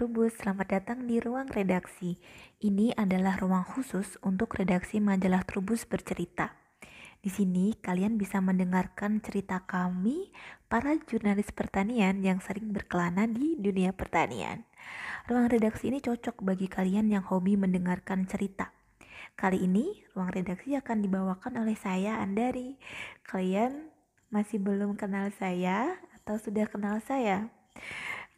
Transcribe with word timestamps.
Trubus, 0.00 0.32
selamat 0.40 0.80
datang 0.80 1.04
di 1.04 1.20
ruang 1.20 1.44
redaksi. 1.52 2.16
Ini 2.56 2.96
adalah 2.96 3.36
ruang 3.36 3.68
khusus 3.68 4.16
untuk 4.24 4.56
redaksi 4.56 4.96
majalah 4.96 5.44
Trubus 5.44 5.84
bercerita. 5.84 6.56
Di 7.20 7.28
sini 7.28 7.76
kalian 7.76 8.16
bisa 8.16 8.40
mendengarkan 8.40 9.20
cerita 9.20 9.60
kami, 9.68 10.32
para 10.72 10.96
jurnalis 11.04 11.52
pertanian 11.52 12.24
yang 12.24 12.40
sering 12.40 12.72
berkelana 12.72 13.28
di 13.28 13.60
dunia 13.60 13.92
pertanian. 13.92 14.64
Ruang 15.28 15.52
redaksi 15.52 15.92
ini 15.92 16.00
cocok 16.00 16.48
bagi 16.48 16.72
kalian 16.72 17.12
yang 17.12 17.28
hobi 17.28 17.60
mendengarkan 17.60 18.24
cerita. 18.24 18.72
Kali 19.36 19.68
ini, 19.68 20.00
ruang 20.16 20.32
redaksi 20.32 20.80
akan 20.80 21.04
dibawakan 21.04 21.60
oleh 21.60 21.76
saya, 21.76 22.24
Andari. 22.24 22.80
Kalian 23.28 23.92
masih 24.32 24.64
belum 24.64 24.96
kenal 24.96 25.28
saya 25.36 26.00
atau 26.16 26.40
sudah 26.40 26.64
kenal 26.72 27.04
saya? 27.04 27.52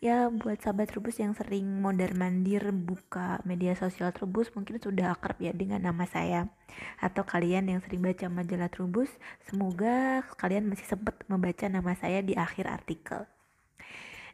Ya 0.03 0.27
buat 0.35 0.59
sahabat 0.59 0.91
Trubus 0.91 1.23
yang 1.23 1.31
sering 1.39 1.63
mondar 1.79 2.11
mandir 2.19 2.75
buka 2.75 3.39
media 3.47 3.79
sosial 3.79 4.11
Trubus 4.11 4.51
mungkin 4.51 4.83
sudah 4.83 5.15
akrab 5.15 5.39
ya 5.39 5.55
dengan 5.55 5.79
nama 5.79 6.03
saya. 6.11 6.51
Atau 6.99 7.23
kalian 7.23 7.71
yang 7.71 7.79
sering 7.87 8.03
baca 8.03 8.27
majalah 8.27 8.67
Trubus 8.67 9.09
semoga 9.47 10.27
kalian 10.43 10.67
masih 10.67 10.91
sempat 10.91 11.23
membaca 11.31 11.71
nama 11.71 11.95
saya 11.95 12.19
di 12.19 12.35
akhir 12.35 12.67
artikel. 12.67 13.31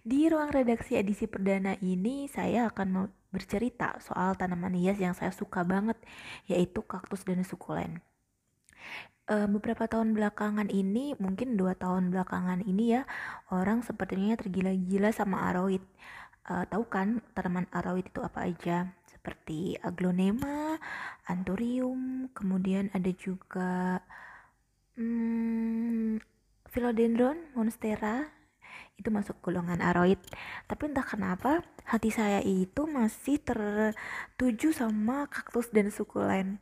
Di 0.00 0.32
ruang 0.32 0.48
redaksi 0.48 0.96
edisi 0.96 1.28
perdana 1.28 1.76
ini 1.84 2.32
saya 2.32 2.72
akan 2.72 3.12
bercerita 3.28 4.00
soal 4.00 4.40
tanaman 4.40 4.72
hias 4.72 4.96
yang 4.96 5.12
saya 5.12 5.36
suka 5.36 5.68
banget 5.68 6.00
yaitu 6.48 6.80
kaktus 6.80 7.28
dan 7.28 7.44
sukulen 7.44 8.00
uh, 9.28 9.46
beberapa 9.48 9.84
tahun 9.86 10.16
belakangan 10.16 10.72
ini, 10.72 11.14
mungkin 11.20 11.54
dua 11.60 11.76
tahun 11.76 12.10
belakangan 12.10 12.64
ini 12.64 12.98
ya, 12.98 13.02
orang 13.52 13.84
sepertinya 13.84 14.34
tergila-gila 14.40 15.12
sama 15.12 15.52
aroid. 15.52 15.84
Uh, 16.48 16.64
tahu 16.66 16.88
kan 16.88 17.20
tanaman 17.36 17.68
aroid 17.76 18.08
itu 18.08 18.20
apa 18.24 18.48
aja? 18.48 18.88
Seperti 19.04 19.76
aglonema, 19.84 20.80
anthurium, 21.28 22.32
kemudian 22.32 22.88
ada 22.96 23.12
juga 23.12 24.00
hmm, 24.96 26.18
philodendron 26.72 27.52
monstera 27.52 28.28
itu 28.98 29.14
masuk 29.14 29.38
golongan 29.38 29.78
aroid 29.78 30.18
tapi 30.66 30.90
entah 30.90 31.06
kenapa 31.06 31.62
hati 31.86 32.10
saya 32.10 32.42
itu 32.42 32.84
masih 32.90 33.38
tertuju 33.38 34.74
sama 34.74 35.30
kaktus 35.30 35.70
dan 35.70 35.94
sukulen 35.94 36.58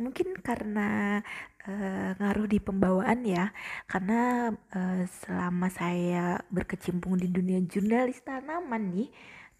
mungkin 0.00 0.34
karena 0.40 1.20
uh, 1.68 2.10
ngaruh 2.16 2.48
di 2.48 2.58
pembawaan 2.58 3.20
ya 3.28 3.52
karena 3.84 4.50
uh, 4.72 5.02
selama 5.22 5.68
saya 5.68 6.40
berkecimpung 6.48 7.20
di 7.20 7.28
dunia 7.28 7.60
jurnalis 7.68 8.24
tanaman 8.24 8.90
nih 8.96 9.08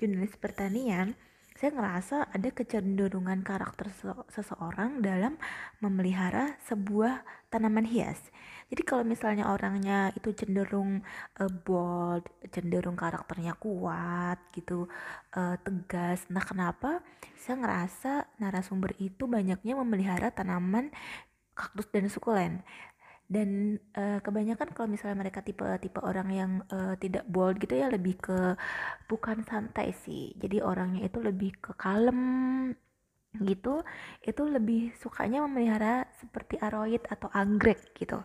jurnalis 0.00 0.34
pertanian 0.40 1.12
saya 1.60 1.76
ngerasa 1.76 2.32
ada 2.32 2.48
kecenderungan 2.48 3.44
karakter 3.44 3.92
seseorang 4.32 5.04
dalam 5.04 5.36
memelihara 5.84 6.56
sebuah 6.64 7.20
tanaman 7.52 7.84
hias 7.84 8.32
jadi 8.70 8.86
kalau 8.86 9.02
misalnya 9.02 9.50
orangnya 9.50 10.14
itu 10.14 10.30
cenderung 10.30 11.02
uh, 11.42 11.50
bold, 11.66 12.22
cenderung 12.54 12.94
karakternya 12.94 13.58
kuat 13.58 14.38
gitu, 14.54 14.86
uh, 15.34 15.58
tegas. 15.58 16.22
Nah, 16.30 16.46
kenapa 16.46 17.02
saya 17.34 17.58
ngerasa 17.58 18.38
narasumber 18.38 18.94
itu 19.02 19.26
banyaknya 19.26 19.74
memelihara 19.74 20.30
tanaman 20.30 20.94
kaktus 21.58 21.90
dan 21.90 22.06
sukulen 22.06 22.52
dan 23.30 23.78
uh, 23.94 24.18
kebanyakan 24.18 24.74
kalau 24.74 24.90
misalnya 24.90 25.22
mereka 25.22 25.38
tipe 25.46 25.62
tipe 25.78 26.02
orang 26.02 26.28
yang 26.34 26.52
uh, 26.74 26.98
tidak 26.98 27.22
bold 27.30 27.62
gitu 27.62 27.78
ya 27.78 27.86
lebih 27.86 28.18
ke 28.18 28.58
bukan 29.06 29.46
santai 29.46 29.94
sih. 29.94 30.34
Jadi 30.34 30.58
orangnya 30.58 31.06
itu 31.06 31.22
lebih 31.22 31.54
ke 31.62 31.72
kalem 31.78 32.18
gitu. 33.38 33.86
Itu 34.18 34.50
lebih 34.50 34.90
sukanya 34.98 35.46
memelihara 35.46 36.10
seperti 36.18 36.58
aroid 36.58 37.06
atau 37.06 37.30
anggrek 37.30 37.94
gitu. 37.94 38.18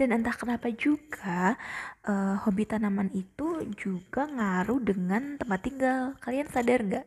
Dan 0.00 0.16
entah 0.16 0.32
kenapa 0.32 0.72
juga 0.72 1.60
uh, 2.08 2.40
hobi 2.48 2.64
tanaman 2.64 3.12
itu 3.12 3.68
juga 3.76 4.24
ngaruh 4.24 4.80
dengan 4.80 5.36
tempat 5.36 5.60
tinggal. 5.60 6.16
Kalian 6.24 6.48
sadar 6.48 6.80
nggak? 6.88 7.06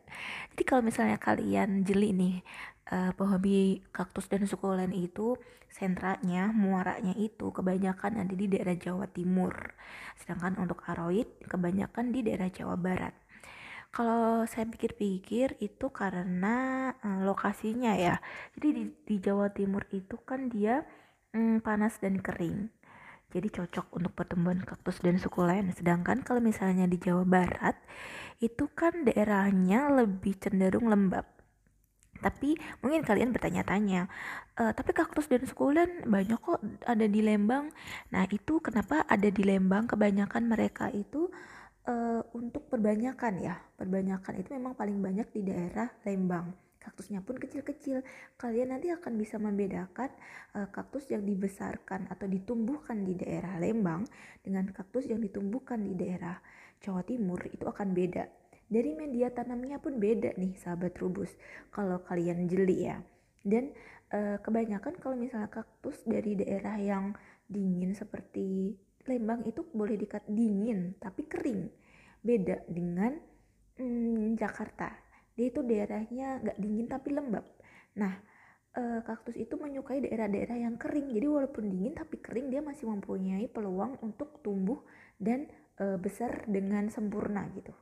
Jadi 0.54 0.62
kalau 0.62 0.82
misalnya 0.86 1.18
kalian 1.18 1.82
jeli 1.82 2.14
nih 2.14 2.36
uh, 2.90 3.12
pehobi 3.14 3.84
kaktus 3.94 4.26
dan 4.26 4.48
sukulen 4.48 4.90
itu 4.96 5.38
sentranya 5.70 6.50
muaranya 6.50 7.14
itu 7.14 7.52
kebanyakan 7.54 8.24
ada 8.24 8.34
di 8.34 8.46
daerah 8.50 8.74
Jawa 8.74 9.06
Timur 9.08 9.54
sedangkan 10.18 10.58
untuk 10.58 10.82
aroid 10.88 11.28
kebanyakan 11.46 12.10
di 12.10 12.26
daerah 12.26 12.50
Jawa 12.50 12.74
Barat 12.74 13.14
kalau 13.92 14.48
saya 14.48 14.64
pikir-pikir 14.72 15.60
itu 15.60 15.92
karena 15.92 16.88
uh, 17.04 17.20
lokasinya 17.28 17.92
ya. 17.92 18.24
Jadi 18.56 18.68
di, 18.72 18.84
di 19.04 19.16
Jawa 19.20 19.52
Timur 19.52 19.84
itu 19.92 20.16
kan 20.16 20.48
dia 20.48 20.80
um, 21.36 21.60
panas 21.60 22.00
dan 22.00 22.16
kering. 22.24 22.72
Jadi 23.36 23.48
cocok 23.52 23.92
untuk 23.96 24.12
pertumbuhan 24.16 24.64
kaktus 24.64 25.00
dan 25.04 25.20
sukulen. 25.20 25.76
Sedangkan 25.76 26.24
kalau 26.24 26.40
misalnya 26.40 26.88
di 26.88 26.96
Jawa 26.96 27.28
Barat 27.28 27.76
itu 28.40 28.64
kan 28.72 29.04
daerahnya 29.04 29.92
lebih 29.92 30.40
cenderung 30.40 30.88
lembab. 30.88 31.28
Tapi 32.22 32.54
mungkin 32.80 33.02
kalian 33.02 33.34
bertanya-tanya, 33.34 34.06
e, 34.54 34.62
tapi 34.72 34.94
kaktus 34.94 35.26
dan 35.26 35.42
sukulen 35.42 36.06
banyak 36.06 36.38
kok 36.38 36.62
ada 36.86 37.06
di 37.10 37.20
Lembang. 37.20 37.74
Nah 38.14 38.24
itu 38.30 38.62
kenapa 38.62 39.02
ada 39.10 39.26
di 39.26 39.42
Lembang? 39.42 39.90
Kebanyakan 39.90 40.46
mereka 40.46 40.86
itu 40.94 41.26
uh, 41.86 42.22
untuk 42.34 42.68
perbanyakan 42.70 43.42
ya 43.42 43.56
perbanyakan 43.78 44.42
itu 44.42 44.54
memang 44.54 44.74
paling 44.78 44.98
banyak 45.02 45.28
di 45.34 45.40
daerah 45.46 45.88
Lembang 46.06 46.54
kaktusnya 46.82 47.22
pun 47.22 47.38
kecil-kecil 47.38 48.02
kalian 48.34 48.74
nanti 48.74 48.90
akan 48.90 49.14
bisa 49.14 49.38
membedakan 49.38 50.10
uh, 50.58 50.66
kaktus 50.74 51.06
yang 51.14 51.22
dibesarkan 51.22 52.10
atau 52.10 52.26
ditumbuhkan 52.26 53.06
di 53.06 53.14
daerah 53.14 53.58
Lembang 53.62 54.02
dengan 54.42 54.66
kaktus 54.74 55.06
yang 55.06 55.22
ditumbuhkan 55.22 55.82
di 55.86 55.94
daerah 55.94 56.42
Jawa 56.82 57.06
Timur 57.06 57.38
itu 57.46 57.62
akan 57.62 57.94
beda 57.94 58.41
dari 58.72 58.96
media 58.96 59.28
tanamnya 59.28 59.76
pun 59.76 60.00
beda 60.00 60.32
nih 60.40 60.56
sahabat 60.56 60.96
rubus. 60.96 61.36
Kalau 61.68 62.00
kalian 62.08 62.48
jeli 62.48 62.88
ya. 62.88 62.96
Dan 63.44 63.76
uh, 64.16 64.40
kebanyakan 64.40 64.96
kalau 64.96 65.20
misalnya 65.20 65.52
kaktus 65.52 66.00
dari 66.08 66.32
daerah 66.40 66.80
yang 66.80 67.12
dingin 67.52 67.92
seperti 67.92 68.72
Lembang 69.10 69.42
itu 69.50 69.66
boleh 69.74 69.98
dikat 69.98 70.22
dingin 70.30 70.94
tapi 71.02 71.26
kering. 71.26 71.66
Beda 72.22 72.62
dengan 72.70 73.18
hmm, 73.78 74.38
Jakarta. 74.38 74.94
Dia 75.34 75.50
itu 75.50 75.58
daerahnya 75.66 76.38
nggak 76.38 76.58
dingin 76.62 76.86
tapi 76.86 77.10
lembab. 77.10 77.42
Nah 77.98 78.14
e, 78.70 79.02
kaktus 79.02 79.34
itu 79.34 79.58
menyukai 79.58 80.06
daerah-daerah 80.06 80.54
yang 80.54 80.78
kering. 80.78 81.10
Jadi 81.10 81.26
walaupun 81.26 81.66
dingin 81.66 81.98
tapi 81.98 82.22
kering 82.22 82.54
dia 82.54 82.62
masih 82.62 82.86
mempunyai 82.86 83.50
peluang 83.50 83.98
untuk 84.06 84.38
tumbuh 84.46 84.78
dan 85.18 85.50
e, 85.82 85.98
besar 85.98 86.46
dengan 86.46 86.86
sempurna 86.86 87.50
gitu 87.58 87.74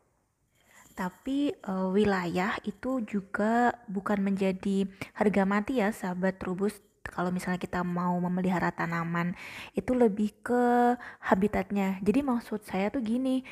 tapi 0.94 1.54
e, 1.54 1.72
wilayah 1.94 2.58
itu 2.66 3.02
juga 3.06 3.74
bukan 3.86 4.20
menjadi 4.20 4.86
harga 5.16 5.42
mati 5.48 5.78
ya 5.82 5.94
sahabat 5.94 6.38
rubus 6.42 6.78
kalau 7.10 7.34
misalnya 7.34 7.58
kita 7.58 7.82
mau 7.82 8.14
memelihara 8.22 8.70
tanaman 8.70 9.34
itu 9.74 9.92
lebih 9.92 10.30
ke 10.40 10.94
habitatnya. 11.20 11.98
Jadi 12.00 12.22
maksud 12.22 12.62
saya 12.62 12.88
tuh 12.88 13.02
gini 13.02 13.42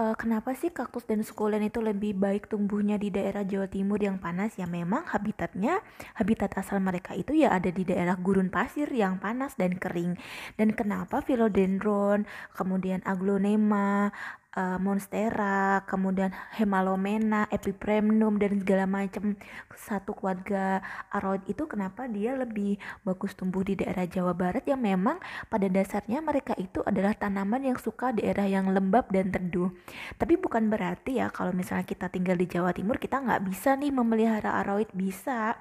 uh, 0.00 0.16
kenapa 0.16 0.56
sih 0.56 0.72
kaktus 0.72 1.04
dan 1.04 1.20
sukulen 1.20 1.60
itu 1.62 1.84
lebih 1.84 2.16
baik 2.16 2.48
tumbuhnya 2.48 2.96
di 2.96 3.12
daerah 3.12 3.44
Jawa 3.44 3.68
Timur 3.68 4.00
yang 4.00 4.16
panas? 4.18 4.56
Ya 4.56 4.64
memang 4.64 5.04
habitatnya 5.06 5.84
habitat 6.16 6.56
asal 6.56 6.80
mereka 6.80 7.12
itu 7.12 7.36
ya 7.36 7.52
ada 7.52 7.68
di 7.68 7.84
daerah 7.84 8.16
gurun 8.16 8.48
pasir 8.48 8.88
yang 8.90 9.20
panas 9.20 9.54
dan 9.60 9.76
kering. 9.76 10.16
Dan 10.56 10.72
kenapa 10.72 11.20
philodendron 11.20 12.24
kemudian 12.56 13.04
aglonema 13.04 14.10
uh, 14.56 14.78
monstera, 14.80 15.84
kemudian 15.88 16.32
hemalomena, 16.56 17.48
epipremnum 17.48 18.36
dan 18.36 18.60
segala 18.60 18.84
macam 18.84 19.36
satu 19.72 20.12
keluarga 20.12 20.84
aroid 21.12 21.42
itu 21.48 21.64
kenapa 21.64 22.06
dia 22.08 22.36
lebih 22.36 22.76
bagus 23.02 23.32
tumbuh 23.32 23.64
di 23.64 23.76
daerah 23.78 24.04
Jawa 24.04 24.36
Barat? 24.36 24.64
Yang 24.68 24.82
memang 24.94 25.16
pada 25.48 25.66
dasarnya 25.68 26.20
mereka 26.20 26.52
itu 26.60 26.84
adalah 26.84 27.16
tanaman 27.16 27.72
yang 27.72 27.78
suka 27.80 28.12
daerah 28.12 28.44
yang 28.46 28.70
lembab 28.70 29.08
dan 29.10 29.32
teduh. 29.32 29.72
Tapi 30.16 30.36
bukan 30.38 30.68
berarti 30.68 31.20
ya 31.20 31.32
kalau 31.32 31.52
misalnya 31.52 31.88
kita 31.88 32.08
tinggal 32.12 32.36
di 32.36 32.46
Jawa 32.48 32.76
Timur 32.76 33.00
kita 33.00 33.20
nggak 33.20 33.42
bisa 33.48 33.74
nih 33.76 33.92
memelihara 33.92 34.60
aroid. 34.64 34.88
Bisa 34.92 35.56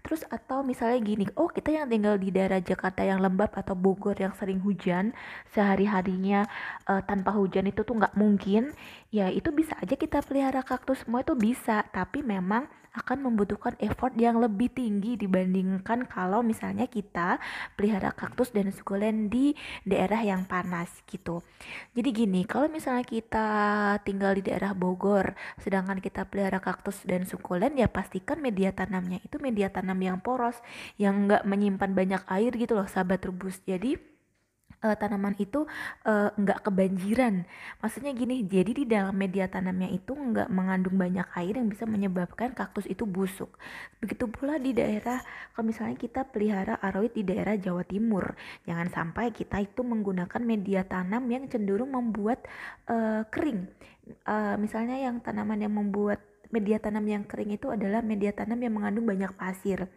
Terus 0.00 0.24
atau 0.32 0.64
misalnya 0.64 0.98
gini, 1.04 1.24
oh 1.36 1.52
kita 1.52 1.68
yang 1.68 1.86
tinggal 1.86 2.16
di 2.16 2.32
daerah 2.32 2.56
Jakarta 2.58 3.04
yang 3.04 3.20
lembab 3.20 3.52
atau 3.52 3.76
Bogor 3.76 4.16
yang 4.16 4.32
sering 4.32 4.58
hujan 4.64 5.12
sehari-harinya 5.52 6.48
uh, 6.88 7.04
tanpa 7.04 7.36
hujan 7.36 7.68
itu 7.68 7.84
tuh 7.84 8.00
nggak 8.00 8.16
mungkin. 8.16 8.72
Ya 9.10 9.26
itu 9.26 9.50
bisa 9.50 9.74
aja 9.82 9.98
kita 9.98 10.22
pelihara 10.22 10.62
kaktus 10.62 11.02
semua 11.02 11.26
itu 11.26 11.34
bisa, 11.34 11.82
tapi 11.90 12.22
memang 12.22 12.70
akan 12.90 13.30
membutuhkan 13.30 13.78
effort 13.78 14.14
yang 14.18 14.42
lebih 14.42 14.66
tinggi 14.70 15.14
dibandingkan 15.14 16.10
kalau 16.10 16.42
misalnya 16.42 16.90
kita 16.90 17.38
pelihara 17.78 18.10
kaktus 18.10 18.50
dan 18.50 18.74
sukulen 18.74 19.30
di 19.30 19.54
daerah 19.86 20.18
yang 20.22 20.42
panas 20.46 20.90
gitu. 21.06 21.42
Jadi 21.94 22.10
gini, 22.10 22.42
kalau 22.42 22.66
misalnya 22.66 23.06
kita 23.06 23.48
tinggal 24.02 24.34
di 24.34 24.42
daerah 24.42 24.74
Bogor, 24.74 25.38
sedangkan 25.62 26.02
kita 26.02 26.26
pelihara 26.26 26.58
kaktus 26.58 27.02
dan 27.06 27.26
sukulen 27.26 27.78
ya 27.78 27.86
pastikan 27.86 28.42
media 28.42 28.74
tanamnya 28.74 29.22
itu 29.22 29.38
media 29.38 29.70
tanam 29.70 29.98
yang 30.02 30.18
poros, 30.18 30.58
yang 30.98 31.30
nggak 31.30 31.46
menyimpan 31.46 31.94
banyak 31.94 32.22
air 32.26 32.50
gitu 32.58 32.74
loh 32.74 32.90
sahabat 32.90 33.22
rebus. 33.22 33.62
Jadi 33.62 34.09
uh, 34.84 34.96
tanaman 34.96 35.36
itu 35.36 35.64
uh, 36.04 36.30
nggak 36.34 36.66
kebanjiran. 36.66 37.44
Maksudnya 37.80 38.12
gini, 38.16 38.44
jadi 38.44 38.72
di 38.72 38.84
dalam 38.88 39.14
media 39.16 39.46
tanamnya 39.46 39.88
itu 39.92 40.12
nggak 40.16 40.48
mengandung 40.48 40.96
banyak 40.96 41.26
air 41.36 41.54
yang 41.60 41.68
bisa 41.68 41.84
menyebabkan 41.84 42.52
kaktus 42.56 42.88
itu 42.88 43.04
busuk. 43.04 43.52
Begitu 44.00 44.28
pula 44.28 44.56
di 44.56 44.72
daerah, 44.72 45.20
kalau 45.52 45.64
misalnya 45.68 45.96
kita 45.96 46.24
pelihara 46.28 46.80
aroid 46.80 47.12
di 47.12 47.22
daerah 47.24 47.56
Jawa 47.56 47.84
Timur, 47.84 48.36
jangan 48.64 48.88
sampai 48.88 49.32
kita 49.32 49.60
itu 49.60 49.84
menggunakan 49.84 50.40
media 50.40 50.84
tanam 50.84 51.28
yang 51.28 51.46
cenderung 51.48 51.92
membuat 51.92 52.44
uh, 52.88 53.24
kering. 53.28 53.68
Uh, 54.26 54.58
misalnya 54.58 54.98
yang 54.98 55.22
tanaman 55.22 55.62
yang 55.62 55.70
membuat 55.70 56.29
media 56.50 56.82
tanam 56.82 57.06
yang 57.06 57.22
kering 57.24 57.54
itu 57.54 57.70
adalah 57.70 58.02
media 58.02 58.34
tanam 58.34 58.58
yang 58.60 58.74
mengandung 58.74 59.06
banyak 59.06 59.32
pasir 59.34 59.88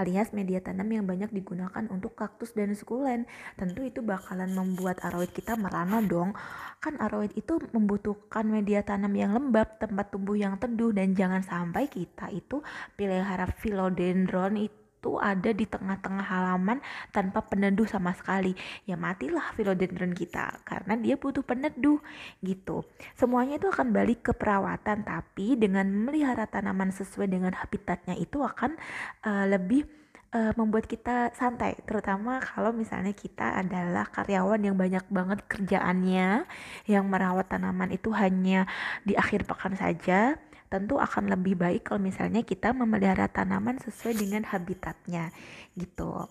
alias 0.00 0.30
media 0.32 0.64
tanam 0.64 0.88
yang 0.88 1.04
banyak 1.04 1.28
digunakan 1.28 1.84
untuk 1.92 2.14
kaktus 2.14 2.56
dan 2.56 2.72
sukulen. 2.72 3.28
Tentu 3.60 3.84
itu 3.84 4.00
bakalan 4.04 4.52
membuat 4.52 5.02
aroid 5.04 5.28
kita 5.32 5.60
merana 5.60 6.00
dong. 6.04 6.36
Kan 6.80 6.96
aroid 6.96 7.36
itu 7.36 7.60
membutuhkan 7.76 8.48
media 8.48 8.80
tanam 8.80 9.12
yang 9.12 9.36
lembab 9.36 9.76
tempat 9.76 10.08
tumbuh 10.08 10.36
yang 10.38 10.56
teduh 10.56 10.94
dan 10.96 11.12
jangan 11.12 11.44
sampai 11.44 11.90
kita 11.92 12.32
itu 12.32 12.64
pelihara 12.96 13.44
philodendron 13.60 14.56
itu 14.56 14.79
itu 15.00 15.16
ada 15.16 15.50
di 15.56 15.64
tengah-tengah 15.64 16.28
halaman 16.28 16.84
tanpa 17.08 17.40
peneduh 17.40 17.88
sama 17.88 18.12
sekali. 18.12 18.52
Ya 18.84 19.00
matilah 19.00 19.56
philodendron 19.56 20.12
kita 20.12 20.60
karena 20.68 20.92
dia 21.00 21.16
butuh 21.16 21.40
peneduh 21.40 21.96
gitu. 22.44 22.84
Semuanya 23.16 23.56
itu 23.56 23.72
akan 23.72 23.96
balik 23.96 24.28
ke 24.28 24.32
perawatan 24.36 25.00
tapi 25.08 25.56
dengan 25.56 25.88
melihara 25.88 26.44
tanaman 26.44 26.92
sesuai 26.92 27.32
dengan 27.32 27.56
habitatnya 27.56 28.12
itu 28.20 28.44
akan 28.44 28.76
uh, 29.24 29.48
lebih 29.48 29.88
uh, 30.36 30.52
membuat 30.60 30.84
kita 30.84 31.32
santai. 31.32 31.80
Terutama 31.88 32.44
kalau 32.44 32.76
misalnya 32.76 33.16
kita 33.16 33.56
adalah 33.56 34.04
karyawan 34.04 34.60
yang 34.60 34.76
banyak 34.76 35.04
banget 35.08 35.40
kerjaannya 35.48 36.44
yang 36.84 37.04
merawat 37.08 37.48
tanaman 37.48 37.88
itu 37.88 38.12
hanya 38.12 38.68
di 39.00 39.16
akhir 39.16 39.48
pekan 39.48 39.74
saja 39.80 40.36
tentu 40.70 41.02
akan 41.02 41.34
lebih 41.34 41.58
baik 41.58 41.90
kalau 41.90 41.98
misalnya 41.98 42.46
kita 42.46 42.70
memelihara 42.70 43.26
tanaman 43.26 43.82
sesuai 43.82 44.14
dengan 44.22 44.46
habitatnya 44.46 45.34
gitu. 45.74 46.30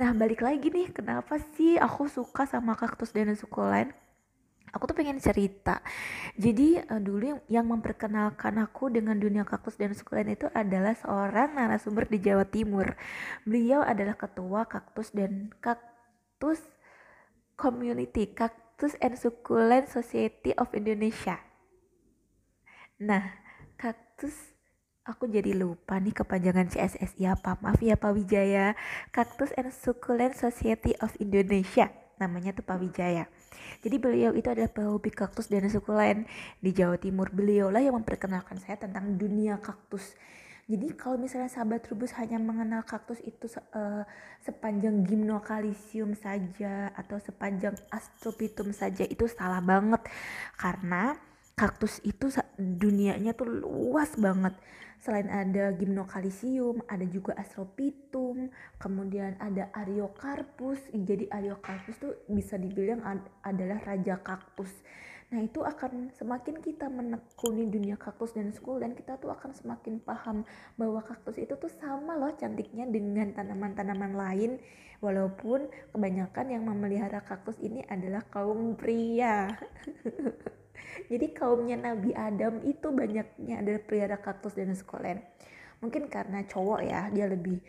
Nah 0.00 0.10
balik 0.16 0.40
lagi 0.40 0.72
nih 0.72 0.90
kenapa 0.90 1.38
sih 1.54 1.76
aku 1.76 2.08
suka 2.08 2.48
sama 2.48 2.74
kaktus 2.74 3.12
dan 3.12 3.36
sukulen? 3.36 3.92
Aku 4.74 4.90
tuh 4.90 4.96
pengen 4.98 5.22
cerita. 5.22 5.78
Jadi 6.34 6.82
uh, 6.82 6.98
dulu 6.98 7.22
yang, 7.30 7.40
yang 7.46 7.66
memperkenalkan 7.70 8.58
aku 8.58 8.90
dengan 8.90 9.14
dunia 9.14 9.46
kaktus 9.46 9.78
dan 9.78 9.94
sukulen 9.94 10.34
itu 10.34 10.50
adalah 10.50 10.98
seorang 10.98 11.54
narasumber 11.54 12.10
di 12.10 12.18
Jawa 12.18 12.42
Timur. 12.42 12.98
Beliau 13.46 13.86
adalah 13.86 14.18
ketua 14.18 14.66
kaktus 14.66 15.14
dan 15.14 15.54
kaktus 15.62 16.58
community 17.54 18.34
Cactus 18.34 18.98
and 18.98 19.14
Succulent 19.14 19.86
Society 19.86 20.50
of 20.58 20.74
Indonesia. 20.74 21.38
Nah, 22.98 23.43
kaktus 24.24 24.56
aku 25.04 25.28
jadi 25.28 25.52
lupa 25.52 26.00
nih 26.00 26.16
kepanjangan 26.16 26.72
CSSI 26.72 27.28
apa. 27.28 27.60
Maaf 27.60 27.76
ya 27.84 27.92
Pak 27.92 28.16
Wijaya. 28.16 28.72
Cactus 29.12 29.52
and 29.60 29.68
Succulent 29.68 30.32
Society 30.32 30.96
of 31.04 31.12
Indonesia. 31.20 31.92
Namanya 32.16 32.56
tuh 32.56 32.64
Pak 32.64 32.80
Wijaya. 32.80 33.28
Jadi 33.84 34.00
beliau 34.00 34.32
itu 34.32 34.48
adalah 34.48 34.72
pehobi 34.72 35.12
kaktus 35.12 35.52
dan 35.52 35.68
sukulen 35.68 36.24
di 36.64 36.72
Jawa 36.72 36.96
Timur. 36.96 37.28
Beliau 37.28 37.68
lah 37.68 37.84
yang 37.84 38.00
memperkenalkan 38.00 38.56
saya 38.64 38.80
tentang 38.80 39.20
dunia 39.20 39.60
kaktus. 39.60 40.16
Jadi 40.64 40.96
kalau 40.96 41.20
misalnya 41.20 41.52
sahabat 41.52 41.84
rubus 41.92 42.16
hanya 42.16 42.40
mengenal 42.40 42.80
kaktus 42.88 43.20
itu 43.20 43.44
uh, 43.76 44.08
sepanjang 44.40 45.04
gimnokalisium 45.04 46.16
saja 46.16 46.88
atau 46.96 47.20
sepanjang 47.20 47.76
astropitum 47.92 48.72
saja 48.72 49.04
itu 49.04 49.28
salah 49.28 49.60
banget. 49.60 50.00
Karena 50.56 51.12
kaktus 51.54 52.02
itu 52.02 52.30
dunianya 52.58 53.34
tuh 53.38 53.46
luas 53.46 54.18
banget. 54.18 54.54
Selain 54.98 55.30
ada 55.30 55.70
gymnocalycium 55.74 56.82
ada 56.90 57.06
juga 57.06 57.38
astropitum 57.38 58.50
kemudian 58.82 59.38
ada 59.38 59.70
ariocarpus. 59.70 60.80
Jadi 60.90 61.30
ariocarpus 61.30 61.96
tuh 62.02 62.12
bisa 62.26 62.58
dibilang 62.58 63.02
ad 63.06 63.22
adalah 63.46 63.78
raja 63.86 64.18
kaktus. 64.18 64.70
Nah 65.30 65.40
itu 65.40 65.62
akan 65.62 66.14
semakin 66.14 66.62
kita 66.62 66.86
menekuni 66.90 67.66
dunia 67.70 67.98
kaktus 67.98 68.34
dan 68.34 68.54
dan 68.54 68.92
kita 68.94 69.18
tuh 69.18 69.34
akan 69.34 69.50
semakin 69.54 69.98
paham 70.02 70.46
bahwa 70.78 71.00
kaktus 71.00 71.38
itu 71.38 71.54
tuh 71.58 71.70
sama 71.70 72.18
loh 72.18 72.34
cantiknya 72.34 72.86
dengan 72.90 73.30
tanaman-tanaman 73.34 74.12
lain. 74.14 74.52
Walaupun 75.02 75.68
kebanyakan 75.92 76.46
yang 76.48 76.64
memelihara 76.64 77.20
kaktus 77.20 77.60
ini 77.60 77.84
adalah 77.92 78.24
kaum 78.30 78.72
pria 78.72 79.52
jadi 81.10 81.26
kaumnya 81.32 81.76
Nabi 81.80 82.14
Adam 82.14 82.62
itu 82.66 82.90
banyaknya 82.90 83.60
adalah 83.62 83.80
pelihara 83.82 84.18
kaktus 84.18 84.54
dan 84.54 84.72
sekolen 84.74 85.22
mungkin 85.82 86.08
karena 86.08 86.46
cowok 86.48 86.80
ya 86.80 87.10
dia 87.12 87.28
lebih 87.28 87.60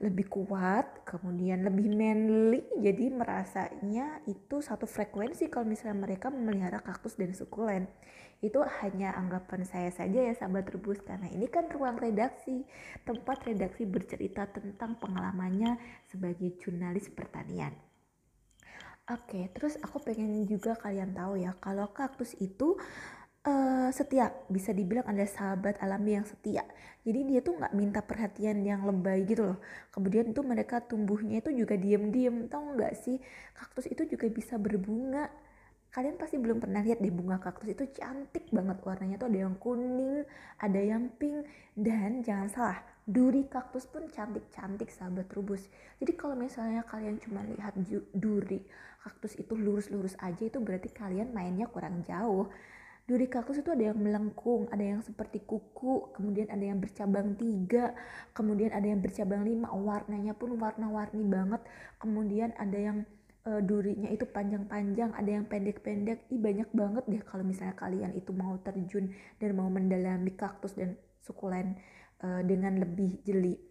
lebih 0.00 0.32
kuat, 0.32 1.04
kemudian 1.04 1.60
lebih 1.60 1.92
manly, 1.92 2.64
jadi 2.80 3.12
merasanya 3.12 4.24
itu 4.24 4.64
satu 4.64 4.88
frekuensi 4.88 5.52
kalau 5.52 5.68
misalnya 5.68 6.08
mereka 6.08 6.32
memelihara 6.32 6.80
kaktus 6.80 7.20
dan 7.20 7.36
sukulen. 7.36 7.84
Itu 8.40 8.64
hanya 8.64 9.12
anggapan 9.12 9.68
saya 9.68 9.92
saja 9.92 10.24
ya 10.24 10.32
sahabat 10.32 10.72
rebus, 10.72 11.04
karena 11.04 11.28
ini 11.28 11.44
kan 11.52 11.68
ruang 11.68 12.00
redaksi, 12.00 12.64
tempat 13.04 13.44
redaksi 13.44 13.84
bercerita 13.84 14.48
tentang 14.48 14.96
pengalamannya 14.96 15.76
sebagai 16.08 16.56
jurnalis 16.56 17.12
pertanian. 17.12 17.89
Oke, 19.10 19.50
terus 19.50 19.74
aku 19.82 19.98
pengen 20.06 20.46
juga 20.46 20.78
kalian 20.78 21.10
tahu 21.18 21.42
ya, 21.42 21.50
kalau 21.58 21.90
kaktus 21.90 22.38
itu 22.38 22.78
uh, 23.42 23.90
setia, 23.90 24.30
bisa 24.46 24.70
dibilang 24.70 25.02
ada 25.02 25.26
sahabat 25.26 25.82
alami 25.82 26.14
yang 26.14 26.26
setia. 26.28 26.62
Jadi 27.02 27.20
dia 27.26 27.40
tuh 27.42 27.58
nggak 27.58 27.74
minta 27.74 28.00
perhatian 28.06 28.62
yang 28.62 28.86
lebay 28.86 29.26
gitu 29.26 29.42
loh. 29.50 29.58
Kemudian 29.90 30.30
itu 30.30 30.40
mereka 30.46 30.78
tumbuhnya 30.84 31.42
itu 31.42 31.50
juga 31.50 31.74
diem-diem, 31.74 32.46
tau 32.46 32.62
nggak 32.76 32.94
sih? 33.02 33.18
Kaktus 33.58 33.90
itu 33.90 34.06
juga 34.06 34.30
bisa 34.30 34.54
berbunga. 34.62 35.26
Kalian 35.90 36.14
pasti 36.14 36.38
belum 36.38 36.62
pernah 36.62 36.86
lihat 36.86 37.02
deh 37.02 37.10
bunga 37.10 37.42
kaktus 37.42 37.74
itu 37.74 37.84
cantik 37.90 38.46
banget 38.54 38.78
warnanya 38.86 39.18
tuh 39.18 39.26
ada 39.26 39.38
yang 39.42 39.58
kuning, 39.58 40.22
ada 40.62 40.78
yang 40.78 41.10
pink, 41.18 41.42
dan 41.74 42.22
jangan 42.22 42.46
salah, 42.46 42.78
duri 43.02 43.50
kaktus 43.50 43.90
pun 43.90 44.06
cantik-cantik 44.06 44.86
sahabat 44.86 45.26
rubus. 45.34 45.66
Jadi 45.98 46.14
kalau 46.14 46.38
misalnya 46.38 46.86
kalian 46.86 47.18
cuma 47.18 47.42
lihat 47.42 47.74
duri 48.14 48.62
kaktus 49.02 49.34
itu 49.34 49.56
lurus-lurus 49.56 50.14
aja 50.20 50.46
itu 50.46 50.62
berarti 50.62 50.92
kalian 50.92 51.32
mainnya 51.32 51.66
kurang 51.66 52.04
jauh 52.04 52.52
duri 53.10 53.26
kaktus 53.26 53.58
itu 53.58 53.74
ada 53.74 53.90
yang 53.90 53.98
melengkung 53.98 54.70
ada 54.70 54.86
yang 54.86 55.02
seperti 55.02 55.42
kuku 55.42 56.14
kemudian 56.14 56.46
ada 56.46 56.62
yang 56.62 56.78
bercabang 56.78 57.34
tiga 57.34 57.90
kemudian 58.30 58.70
ada 58.70 58.86
yang 58.86 59.02
bercabang 59.02 59.42
lima 59.42 59.66
warnanya 59.74 60.30
pun 60.36 60.54
warna-warni 60.54 61.26
banget 61.26 61.58
kemudian 61.98 62.54
ada 62.54 62.78
yang 62.78 62.98
uh, 63.46 63.60
durinya 63.64 64.10
itu 64.10 64.26
panjang-panjang 64.28 65.14
ada 65.16 65.30
yang 65.30 65.46
pendek-pendek 65.46 66.28
ih 66.28 66.40
banyak 66.40 66.68
banget 66.74 67.04
deh 67.08 67.22
kalau 67.24 67.44
misalnya 67.46 67.76
kalian 67.78 68.12
itu 68.16 68.34
mau 68.34 68.58
terjun 68.60 69.12
dan 69.40 69.50
mau 69.56 69.68
mendalami 69.68 70.34
kaktus 70.34 70.76
dan 70.76 70.96
sukulen 71.24 71.76
uh, 72.24 72.42
dengan 72.44 72.80
lebih 72.80 73.20
jeli 73.24 73.70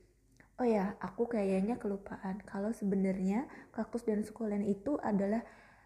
Oh 0.60 0.68
ya, 0.68 0.92
aku 1.00 1.32
kayaknya 1.32 1.80
kelupaan 1.80 2.44
kalau 2.44 2.76
sebenarnya 2.76 3.48
kaktus 3.72 4.04
dan 4.04 4.28
sukulen 4.28 4.68
itu 4.68 5.00
adalah 5.00 5.40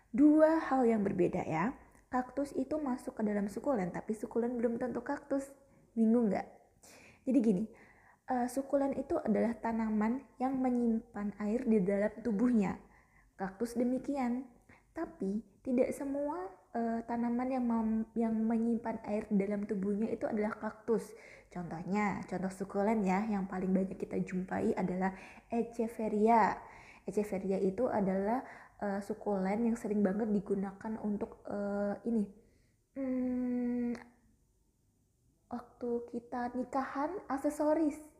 dua 0.09 0.65
hal 0.65 0.81
yang 0.89 1.05
berbeda 1.05 1.45
ya. 1.45 1.77
Kaktus 2.09 2.57
itu 2.57 2.81
masuk 2.81 3.13
ke 3.13 3.21
dalam 3.21 3.53
sukulen, 3.53 3.93
tapi 3.93 4.17
sukulen 4.17 4.57
belum 4.57 4.81
tentu 4.81 5.05
kaktus. 5.05 5.45
Bingung 5.93 6.33
nggak? 6.33 6.49
Jadi 7.21 7.37
gini, 7.37 7.63
uh, 8.33 8.49
sukulen 8.49 8.97
itu 8.97 9.13
adalah 9.21 9.53
tanaman 9.61 10.25
yang 10.41 10.57
menyimpan 10.57 11.37
air 11.37 11.61
di 11.69 11.77
dalam 11.77 12.09
tubuhnya. 12.25 12.73
Kaktus 13.43 13.75
demikian. 13.75 14.47
Tapi 14.95 15.43
tidak 15.67 15.91
semua 15.91 16.47
uh, 16.71 17.03
tanaman 17.03 17.49
yang 17.51 17.65
yang 18.15 18.31
menyimpan 18.31 19.03
air 19.03 19.27
dalam 19.27 19.67
tubuhnya 19.67 20.07
itu 20.15 20.23
adalah 20.23 20.55
kaktus. 20.55 21.11
Contohnya, 21.51 22.23
contoh 22.23 22.49
sukulen 22.55 23.03
ya 23.03 23.27
yang 23.27 23.43
paling 23.51 23.75
banyak 23.75 23.99
kita 23.99 24.15
jumpai 24.23 24.71
adalah 24.79 25.11
Echeveria. 25.51 26.55
Echeveria 27.03 27.59
itu 27.59 27.91
adalah 27.91 28.47
uh, 28.79 29.03
sukulen 29.03 29.67
yang 29.67 29.75
sering 29.75 29.99
banget 29.99 30.31
digunakan 30.31 30.93
untuk 31.03 31.43
uh, 31.51 31.99
ini. 32.07 32.23
Hmm, 32.95 33.91
waktu 35.51 35.89
kita 36.15 36.55
nikahan 36.55 37.11
aksesoris 37.27 38.12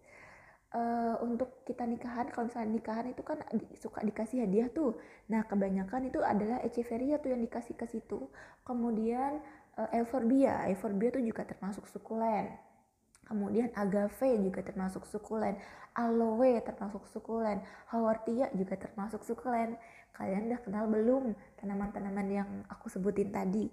uh, 0.74 1.16
untuk 1.22 1.64
kita 1.64 1.86
nikahan 1.86 2.28
kalau 2.34 2.50
misalnya 2.50 2.74
nikahan 2.76 3.06
itu 3.14 3.22
kan 3.22 3.40
suka 3.78 4.02
dikasih 4.02 4.44
hadiah 4.44 4.68
tuh. 4.74 4.98
Nah 5.30 5.46
kebanyakan 5.46 6.10
itu 6.10 6.20
adalah 6.20 6.60
echeveria 6.66 7.22
tuh 7.22 7.32
yang 7.32 7.42
dikasih 7.46 7.78
ke 7.78 7.86
situ. 7.88 8.28
Kemudian 8.66 9.40
uh, 9.78 9.90
euphorbia 9.94 10.68
euphorbia 10.74 11.14
tuh 11.14 11.24
juga 11.24 11.46
termasuk 11.46 11.86
sukulen. 11.88 12.52
Kemudian 13.24 13.72
agave 13.80 14.36
juga 14.44 14.60
termasuk 14.60 15.08
sukulen. 15.08 15.56
Aloe 15.96 16.60
termasuk 16.60 17.08
sukulen. 17.08 17.64
Hawartia 17.88 18.52
juga 18.52 18.76
termasuk 18.76 19.24
sukulen. 19.24 19.80
Kalian 20.14 20.52
udah 20.52 20.62
kenal 20.62 20.86
belum 20.92 21.34
tanaman-tanaman 21.58 22.28
yang 22.30 22.50
aku 22.68 22.92
sebutin 22.92 23.32
tadi? 23.32 23.72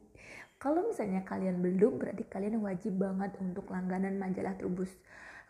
Kalau 0.61 0.87
misalnya 0.87 1.27
kalian 1.27 1.61
belum 1.61 1.99
berarti 1.99 2.25
kalian 2.31 2.63
wajib 2.63 2.97
banget 3.01 3.35
untuk 3.43 3.69
langganan 3.69 4.17
majalah 4.17 4.55
Trubus. 4.55 4.93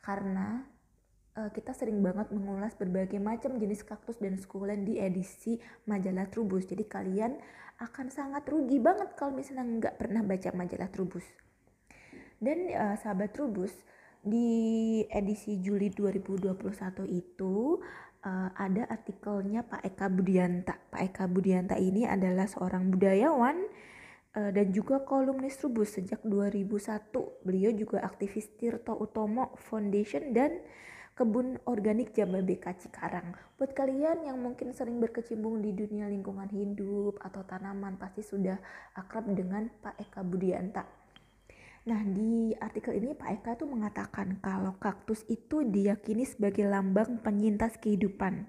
Karena 0.00 0.64
uh, 1.37 1.51
kita 1.53 1.77
sering 1.77 2.01
banget 2.01 2.33
mengulas 2.33 2.75
berbagai 2.75 3.21
macam 3.21 3.59
jenis 3.61 3.85
kaktus 3.87 4.19
dan 4.19 4.39
sukulen 4.41 4.83
di 4.83 4.99
edisi 4.99 5.61
majalah 5.87 6.27
Trubus 6.33 6.67
jadi 6.67 6.87
kalian 6.87 7.37
akan 7.81 8.07
sangat 8.09 8.49
rugi 8.49 8.81
banget 8.81 9.15
kalau 9.15 9.35
misalnya 9.35 9.67
nggak 9.67 9.95
pernah 10.01 10.23
baca 10.25 10.51
majalah 10.57 10.89
Trubus 10.89 11.27
dan 12.41 12.73
uh, 12.73 12.97
sahabat 12.97 13.37
Trubus 13.37 13.73
di 14.21 15.01
edisi 15.09 15.61
Juli 15.65 15.89
2021 15.89 16.57
itu 17.09 17.81
uh, 18.25 18.49
ada 18.53 18.85
artikelnya 18.89 19.65
Pak 19.65 19.81
Eka 19.85 20.07
Budianta. 20.13 20.77
Pak 20.77 21.01
Eka 21.13 21.25
Budianta 21.29 21.77
ini 21.81 22.05
adalah 22.05 22.45
seorang 22.45 22.93
budayawan 22.93 23.57
uh, 24.37 24.51
dan 24.53 24.73
juga 24.77 25.01
kolumnis 25.05 25.57
Trubus 25.57 25.97
sejak 25.97 26.21
2001. 26.25 27.13
Beliau 27.45 27.73
juga 27.73 28.05
aktivis 28.05 28.53
Tirto 28.61 28.93
Utomo 28.97 29.57
Foundation 29.69 30.37
dan 30.37 30.61
Kebun 31.21 31.61
Organik 31.69 32.17
Jababeka 32.17 32.73
Cikarang. 32.81 33.37
Buat 33.61 33.77
kalian 33.77 34.25
yang 34.25 34.41
mungkin 34.41 34.73
sering 34.73 35.05
berkecimpung 35.05 35.61
di 35.61 35.77
dunia 35.77 36.09
lingkungan 36.09 36.49
hidup 36.49 37.21
atau 37.21 37.45
tanaman 37.45 38.00
pasti 38.00 38.25
sudah 38.25 38.57
akrab 38.97 39.29
dengan 39.29 39.69
Pak 39.85 40.00
Eka 40.00 40.25
Budianta. 40.25 40.89
Nah, 41.93 42.00
di 42.09 42.57
artikel 42.57 42.97
ini 42.97 43.12
Pak 43.12 43.37
Eka 43.37 43.61
tuh 43.61 43.69
mengatakan 43.69 44.41
kalau 44.41 44.81
kaktus 44.81 45.21
itu 45.29 45.61
diyakini 45.61 46.25
sebagai 46.25 46.65
lambang 46.65 47.21
penyintas 47.21 47.77
kehidupan. 47.77 48.49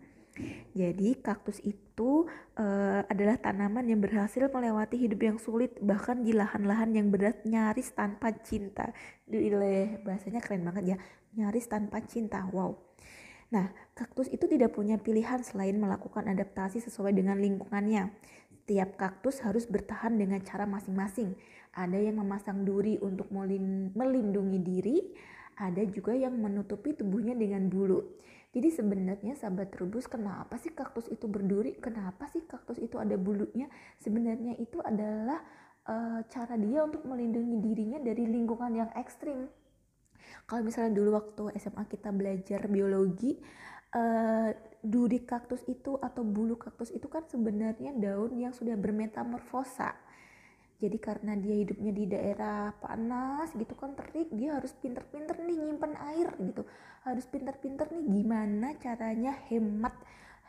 Jadi 0.72 1.20
kaktus 1.20 1.60
itu 1.68 1.91
uh, 2.04 3.02
adalah 3.08 3.38
tanaman 3.38 3.86
yang 3.88 4.02
berhasil 4.02 4.50
melewati 4.50 4.98
hidup 4.98 5.22
yang 5.22 5.38
sulit 5.38 5.78
bahkan 5.80 6.22
di 6.26 6.34
lahan-lahan 6.36 6.92
yang 6.94 7.08
berat 7.14 7.44
nyaris 7.48 7.94
tanpa 7.94 8.34
cinta. 8.42 8.92
Duh, 9.30 9.40
bahasanya 10.04 10.42
keren 10.44 10.66
banget 10.68 10.96
ya. 10.96 10.98
Nyaris 11.38 11.70
tanpa 11.72 12.04
cinta. 12.04 12.44
Wow. 12.52 12.76
Nah, 13.52 13.72
kaktus 13.96 14.32
itu 14.32 14.48
tidak 14.48 14.76
punya 14.76 14.96
pilihan 14.96 15.44
selain 15.44 15.76
melakukan 15.76 16.28
adaptasi 16.28 16.80
sesuai 16.84 17.12
dengan 17.16 17.40
lingkungannya. 17.40 18.12
Setiap 18.64 18.96
kaktus 18.96 19.44
harus 19.44 19.68
bertahan 19.68 20.16
dengan 20.16 20.40
cara 20.44 20.64
masing-masing 20.64 21.36
ada 21.72 21.96
yang 21.96 22.20
memasang 22.20 22.68
duri 22.68 23.00
untuk 23.00 23.32
melindungi 23.96 24.60
diri, 24.60 24.98
ada 25.56 25.80
juga 25.88 26.12
yang 26.12 26.36
menutupi 26.36 26.92
tubuhnya 26.92 27.32
dengan 27.32 27.72
bulu. 27.72 28.20
Jadi 28.52 28.68
sebenarnya 28.68 29.40
sahabat 29.40 29.72
rubus 29.80 30.12
kenapa 30.12 30.60
sih 30.60 30.76
kaktus 30.76 31.08
itu 31.08 31.24
berduri? 31.32 31.80
Kenapa 31.80 32.28
sih 32.28 32.44
kaktus 32.44 32.84
itu 32.84 33.00
ada 33.00 33.16
bulunya? 33.16 33.72
Sebenarnya 34.04 34.60
itu 34.60 34.84
adalah 34.84 35.40
uh, 35.88 36.20
cara 36.28 36.60
dia 36.60 36.84
untuk 36.84 37.08
melindungi 37.08 37.64
dirinya 37.64 38.00
dari 38.04 38.28
lingkungan 38.28 38.76
yang 38.76 38.92
ekstrim. 39.00 39.48
Kalau 40.44 40.68
misalnya 40.68 41.00
dulu 41.00 41.16
waktu 41.16 41.44
SMA 41.64 41.88
kita 41.88 42.12
belajar 42.12 42.68
biologi, 42.68 43.40
uh, 43.96 44.52
duri 44.84 45.24
kaktus 45.24 45.64
itu 45.72 45.96
atau 46.02 46.28
bulu 46.28 46.60
kaktus 46.60 46.92
itu 46.92 47.08
kan 47.08 47.24
sebenarnya 47.32 47.96
daun 47.96 48.36
yang 48.36 48.52
sudah 48.52 48.76
bermetamorfosa 48.76 49.96
jadi 50.82 50.98
karena 50.98 51.38
dia 51.38 51.62
hidupnya 51.62 51.92
di 51.94 52.06
daerah 52.10 52.74
panas 52.82 53.54
gitu 53.54 53.78
kan 53.78 53.94
terik 53.94 54.34
dia 54.34 54.58
harus 54.58 54.74
pinter-pinter 54.82 55.38
nih 55.38 55.62
nyimpen 55.62 55.94
air 55.94 56.34
gitu. 56.42 56.66
Harus 57.06 57.30
pinter-pinter 57.30 57.86
nih 57.94 58.06
gimana 58.10 58.74
caranya 58.82 59.38
hemat 59.54 59.94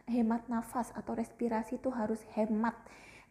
hemat 0.09 0.49
nafas 0.51 0.91
atau 0.97 1.13
respirasi 1.13 1.79
itu 1.79 1.93
harus 1.93 2.19
hemat. 2.35 2.75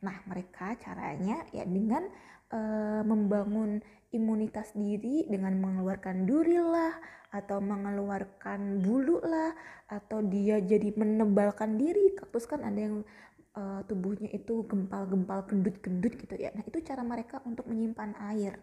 Nah 0.05 0.21
mereka 0.29 0.77
caranya 0.77 1.41
ya 1.51 1.65
dengan 1.65 2.05
uh, 2.53 3.01
membangun 3.01 3.81
imunitas 4.11 4.75
diri 4.75 5.25
dengan 5.25 5.57
mengeluarkan 5.57 6.27
duri 6.27 6.59
lah 6.59 6.95
atau 7.31 7.63
mengeluarkan 7.63 8.83
bulu 8.83 9.23
lah 9.23 9.55
atau 9.87 10.19
dia 10.19 10.59
jadi 10.59 10.91
menebalkan 10.95 11.79
diri. 11.79 12.11
Kaktus 12.15 12.43
kan 12.47 12.61
ada 12.61 12.77
yang 12.77 13.07
uh, 13.55 13.81
tubuhnya 13.87 14.31
itu 14.31 14.63
gempal-gempal 14.67 15.43
kendut-kendut 15.47 16.13
gitu 16.15 16.35
ya. 16.39 16.51
Nah, 16.55 16.63
itu 16.63 16.79
cara 16.83 17.03
mereka 17.03 17.43
untuk 17.43 17.67
menyimpan 17.67 18.15
air 18.31 18.59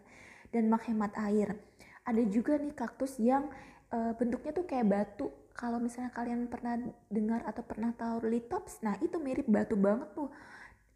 dan 0.49 0.69
menghemat 0.69 1.13
air. 1.19 1.57
Ada 2.05 2.25
juga 2.25 2.57
nih 2.57 2.73
kaktus 2.73 3.21
yang 3.21 3.49
uh, 3.93 4.13
bentuknya 4.17 4.51
tuh 4.55 4.65
kayak 4.65 4.87
batu. 4.89 5.27
Kalau 5.53 5.77
misalnya 5.77 6.15
kalian 6.15 6.47
pernah 6.47 6.79
dengar 7.11 7.43
atau 7.43 7.63
pernah 7.67 7.91
tahu 7.91 8.31
litops, 8.31 8.79
nah 8.79 8.95
itu 9.03 9.19
mirip 9.19 9.45
batu 9.45 9.75
banget 9.75 10.07
tuh. 10.15 10.31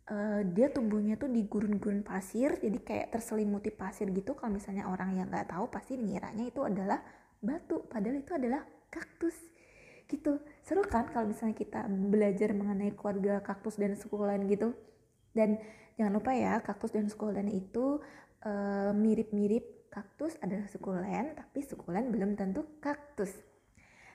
Uh, 0.03 0.43
dia 0.51 0.67
tumbuhnya 0.67 1.15
tuh 1.15 1.31
di 1.31 1.47
gurun-gurun 1.47 2.03
pasir, 2.03 2.59
jadi 2.59 2.79
kayak 2.79 3.07
terselimuti 3.19 3.71
pasir 3.71 4.07
gitu. 4.11 4.35
Kalau 4.35 4.51
misalnya 4.51 4.87
orang 4.87 5.15
yang 5.19 5.27
nggak 5.31 5.51
tahu 5.51 5.67
pasti 5.67 5.99
ngiranya 5.99 6.47
itu 6.47 6.63
adalah 6.63 6.99
batu, 7.43 7.83
padahal 7.91 8.19
itu 8.19 8.31
adalah 8.35 8.63
kaktus 8.87 9.35
gitu 10.07 10.39
seru 10.63 10.83
kan 10.87 11.11
kalau 11.11 11.27
misalnya 11.27 11.59
kita 11.59 11.85
belajar 11.87 12.55
mengenai 12.55 12.95
keluarga 12.95 13.43
kaktus 13.43 13.75
dan 13.75 13.99
sukulen 13.99 14.47
gitu? 14.47 14.71
Dan 15.35 15.59
jangan 15.99 16.13
lupa 16.15 16.31
ya 16.31 16.63
kaktus 16.63 16.95
dan 16.95 17.11
sukulen 17.11 17.51
itu 17.51 17.99
uh, 18.47 18.91
mirip-mirip 18.95 19.91
kaktus 19.91 20.39
adalah 20.41 20.65
sukulen 20.71 21.35
tapi 21.35 21.59
sukulen 21.61 22.09
belum 22.09 22.39
tentu 22.39 22.63
kaktus. 22.79 23.29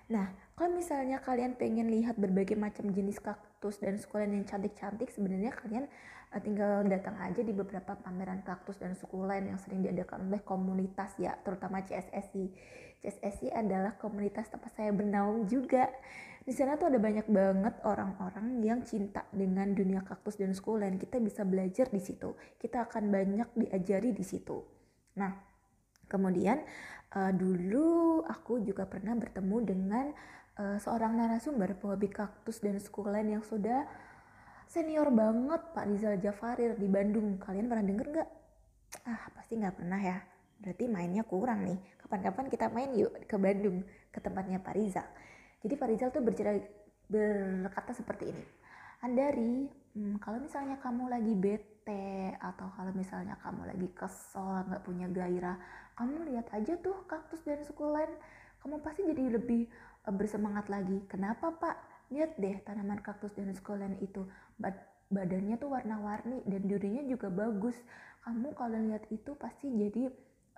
Nah 0.09 0.33
kalau 0.57 0.73
misalnya 0.75 1.21
kalian 1.21 1.55
pengen 1.55 1.93
lihat 1.93 2.17
berbagai 2.17 2.57
macam 2.57 2.91
jenis 2.91 3.21
kaktus 3.21 3.79
dan 3.79 4.01
sukulen 4.01 4.33
yang 4.33 4.49
cantik-cantik 4.49 5.13
sebenarnya 5.13 5.53
kalian 5.53 5.85
uh, 6.33 6.41
tinggal 6.41 6.81
datang 6.89 7.21
aja 7.21 7.45
di 7.45 7.53
beberapa 7.53 7.93
pameran 7.93 8.41
kaktus 8.41 8.81
dan 8.81 8.97
sukulen 8.97 9.53
yang 9.53 9.61
sering 9.61 9.85
diadakan 9.85 10.33
oleh 10.33 10.41
komunitas 10.41 11.13
ya 11.21 11.37
terutama 11.45 11.85
CSSI 11.85 12.51
CSSI 12.99 13.55
adalah 13.55 13.95
komunitas 13.95 14.51
tempat 14.51 14.75
saya 14.75 14.91
bernaung 14.91 15.47
juga. 15.47 15.87
Di 16.49 16.57
sana 16.57 16.81
tuh 16.81 16.89
ada 16.89 16.97
banyak 16.97 17.29
banget 17.29 17.77
orang-orang 17.85 18.65
yang 18.65 18.81
cinta 18.81 19.21
dengan 19.29 19.69
dunia 19.77 20.01
kaktus 20.01 20.41
dan 20.41 20.57
sukulen. 20.57 20.97
Kita 20.97 21.21
bisa 21.21 21.45
belajar 21.45 21.93
di 21.93 22.01
situ. 22.01 22.33
Kita 22.57 22.89
akan 22.89 23.13
banyak 23.13 23.49
diajari 23.53 24.17
di 24.17 24.25
situ. 24.25 24.57
Nah, 25.21 25.29
kemudian 26.09 26.65
uh, 27.13 27.37
dulu 27.37 28.25
aku 28.25 28.65
juga 28.65 28.89
pernah 28.89 29.13
bertemu 29.13 29.57
dengan 29.61 30.09
uh, 30.57 30.81
seorang 30.81 31.21
narasumber 31.21 31.77
pehobi 31.77 32.09
kaktus 32.09 32.65
dan 32.65 32.81
sukulen 32.81 33.29
yang 33.29 33.45
sudah 33.45 33.85
senior 34.65 35.13
banget 35.13 35.61
Pak 35.77 35.85
Rizal 35.85 36.17
Jafarir 36.17 36.81
di 36.81 36.89
Bandung. 36.89 37.37
Kalian 37.37 37.69
pernah 37.69 37.85
denger 37.85 38.07
nggak? 38.09 38.31
Ah, 39.05 39.29
pasti 39.37 39.61
nggak 39.61 39.85
pernah 39.85 40.01
ya. 40.01 40.17
Berarti 40.65 40.89
mainnya 40.89 41.29
kurang 41.29 41.69
nih 41.69 41.77
kapan-kapan 42.01 42.49
kita 42.49 42.73
main 42.73 42.97
yuk 42.97 43.13
ke 43.29 43.37
Bandung 43.37 43.85
ke 44.09 44.17
tempatnya 44.17 44.65
Pak 44.65 44.73
Rizal 44.73 45.05
jadi 45.65 45.75
Pak 45.75 45.89
Rizal 45.91 46.11
tuh 46.15 46.23
bercerita 46.23 46.63
berkata 47.09 47.97
seperti 47.97 48.31
ini. 48.31 48.45
Andari 49.01 49.65
hmm, 49.97 50.21
kalau 50.21 50.39
misalnya 50.43 50.77
kamu 50.79 51.09
lagi 51.09 51.33
bete 51.33 52.37
atau 52.37 52.69
kalau 52.77 52.93
misalnya 52.93 53.39
kamu 53.41 53.65
lagi 53.73 53.89
kesel 53.97 54.69
nggak 54.69 54.85
punya 54.85 55.07
gairah 55.09 55.57
kamu 55.99 56.31
lihat 56.31 56.47
aja 56.55 56.79
tuh 56.79 56.95
kaktus 57.11 57.43
dan 57.43 57.67
sukulen. 57.67 58.07
Kamu 58.63 58.79
pasti 58.87 59.03
jadi 59.03 59.35
lebih 59.35 59.67
uh, 60.07 60.15
bersemangat 60.15 60.71
lagi. 60.71 61.03
Kenapa 61.11 61.51
Pak? 61.51 61.77
Lihat 62.15 62.39
deh 62.39 62.55
tanaman 62.63 63.03
kaktus 63.03 63.35
dan 63.35 63.51
sukulen 63.51 63.99
itu. 63.99 64.23
Bad 64.63 64.79
badannya 65.11 65.59
tuh 65.59 65.75
warna-warni 65.75 66.47
dan 66.47 66.71
durinya 66.71 67.03
juga 67.03 67.35
bagus. 67.35 67.75
Kamu 68.23 68.55
kalau 68.55 68.79
lihat 68.79 69.11
itu 69.11 69.35
pasti 69.35 69.67
jadi 69.75 70.07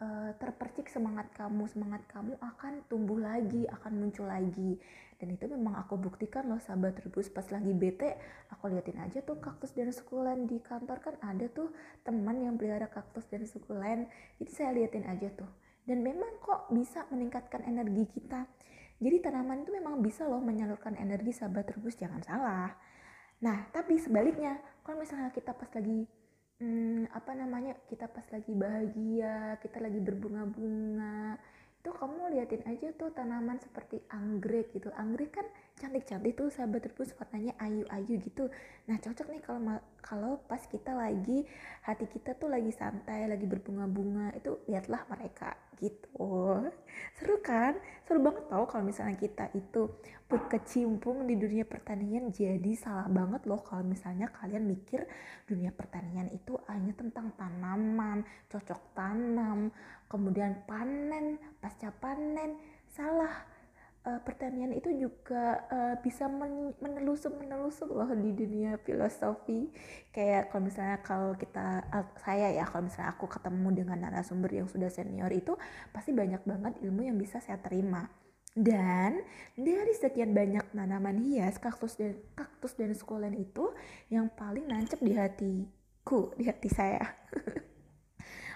uh, 0.00 0.30
terpercik 0.40 0.88
semangat 0.88 1.28
kamu 1.37 1.69
semangat 1.69 2.02
kamu 2.09 2.35
akan 2.40 2.83
tumbuh 2.88 3.21
lagi 3.21 3.69
akan 3.69 3.92
muncul 4.00 4.26
lagi. 4.26 4.80
Dan 5.21 5.37
itu 5.37 5.45
memang 5.52 5.76
aku 5.76 6.00
buktikan 6.00 6.49
loh 6.49 6.57
sahabat 6.57 6.97
rebus. 7.04 7.28
Pas 7.28 7.45
lagi 7.52 7.76
bete 7.76 8.16
aku 8.49 8.73
liatin 8.73 8.97
aja 9.04 9.21
tuh 9.21 9.37
kaktus 9.37 9.76
dan 9.76 9.92
sukulen 9.92 10.49
di 10.49 10.57
kantor. 10.64 10.99
Kan 11.04 11.14
ada 11.21 11.45
tuh 11.52 11.69
teman 12.00 12.40
yang 12.40 12.57
pelihara 12.57 12.88
kaktus 12.88 13.28
dan 13.28 13.45
sukulen. 13.45 14.09
Jadi 14.40 14.50
saya 14.50 14.73
liatin 14.73 15.04
aja 15.04 15.28
tuh. 15.37 15.49
Dan 15.85 16.00
memang 16.00 16.40
kok 16.40 16.73
bisa 16.73 17.04
meningkatkan 17.12 17.69
energi 17.69 18.09
kita. 18.16 18.49
Jadi 19.00 19.16
tanaman 19.21 19.64
itu 19.64 19.73
memang 19.73 20.00
bisa 20.00 20.25
loh 20.25 20.40
menyalurkan 20.40 20.97
energi 20.97 21.37
sahabat 21.37 21.69
rebus. 21.76 22.00
Jangan 22.00 22.25
salah. 22.25 22.73
Nah 23.45 23.69
tapi 23.76 24.00
sebaliknya 24.00 24.57
kalau 24.80 25.04
misalnya 25.04 25.28
kita 25.37 25.52
pas 25.52 25.69
lagi 25.76 26.09
hmm, 26.61 27.11
apa 27.11 27.33
namanya 27.35 27.75
kita 27.88 28.07
pas 28.07 28.25
lagi 28.31 28.52
bahagia 28.52 29.57
kita 29.64 29.81
lagi 29.81 29.99
berbunga-bunga. 29.99 31.40
Itu 31.81 31.97
kamu 31.97 32.37
liatin 32.37 32.62
aja 32.69 32.93
tuh 32.95 33.11
tanaman 33.17 33.57
seperti 33.59 34.05
anggrek 34.12 34.76
gitu. 34.76 34.93
Anggrek 34.93 35.33
kan 35.33 35.47
cantik-cantik 35.79 36.35
tuh 36.35 36.49
sahabat 36.50 36.89
terus 36.89 37.15
warnanya 37.17 37.55
ayu-ayu 37.61 38.19
gitu. 38.21 38.50
Nah 38.91 38.97
cocok 38.99 39.27
nih 39.31 39.43
kalau 39.45 39.61
kalau 40.00 40.33
pas 40.49 40.61
kita 40.67 40.93
lagi 40.97 41.47
hati 41.87 42.09
kita 42.11 42.35
tuh 42.35 42.50
lagi 42.50 42.73
santai 42.75 43.31
lagi 43.31 43.47
berbunga-bunga 43.47 44.35
itu 44.35 44.59
lihatlah 44.67 45.07
mereka 45.07 45.55
gitu. 45.81 46.69
Seru 47.17 47.41
kan? 47.41 47.79
Seru 48.05 48.21
banget 48.21 48.45
tau 48.49 48.65
kalau 48.69 48.85
misalnya 48.85 49.17
kita 49.17 49.49
itu 49.57 49.89
berkecimpung 50.31 51.27
di 51.27 51.35
dunia 51.35 51.67
pertanian 51.67 52.31
jadi 52.31 52.71
salah 52.79 53.11
banget 53.11 53.50
loh 53.50 53.59
kalau 53.67 53.83
misalnya 53.83 54.31
kalian 54.31 54.62
mikir 54.62 55.03
dunia 55.43 55.75
pertanian 55.75 56.31
itu 56.31 56.55
hanya 56.71 56.95
tentang 56.95 57.35
tanaman 57.35 58.23
cocok 58.47 58.95
tanam 58.95 59.75
kemudian 60.07 60.62
panen 60.71 61.35
pasca 61.59 61.91
panen 61.99 62.55
salah 62.87 63.39
pertanian 64.50 64.75
itu 64.75 64.90
juga 64.99 65.62
uh, 65.71 65.95
bisa 66.02 66.26
men 66.26 66.75
menelusur 66.83 67.30
menelusur 67.38 67.87
loh 67.87 68.11
di 68.19 68.35
dunia 68.35 68.83
filosofi. 68.83 69.71
Kayak 70.11 70.50
kalau 70.50 70.66
misalnya 70.66 70.99
kalau 71.07 71.38
kita 71.38 71.87
uh, 71.87 72.11
saya 72.19 72.50
ya 72.50 72.66
kalau 72.66 72.90
misalnya 72.90 73.14
aku 73.14 73.30
ketemu 73.30 73.69
dengan 73.71 74.11
narasumber 74.11 74.50
yang 74.50 74.66
sudah 74.66 74.90
senior 74.90 75.30
itu 75.30 75.54
pasti 75.95 76.11
banyak 76.11 76.42
banget 76.42 76.83
ilmu 76.83 77.07
yang 77.07 77.14
bisa 77.14 77.38
saya 77.38 77.62
terima. 77.62 78.11
Dan 78.50 79.23
dari 79.54 79.95
sekian 79.95 80.35
banyak 80.35 80.75
tanaman 80.75 81.23
hias 81.23 81.62
kaktus 81.62 81.95
dan 81.95 82.19
kaktus 82.35 82.75
dan 82.75 82.90
sukulen 82.99 83.38
itu 83.38 83.71
yang 84.11 84.26
paling 84.35 84.66
nancep 84.66 84.99
di 84.99 85.14
hatiku 85.14 86.35
di 86.35 86.50
hati 86.50 86.66
saya 86.66 87.07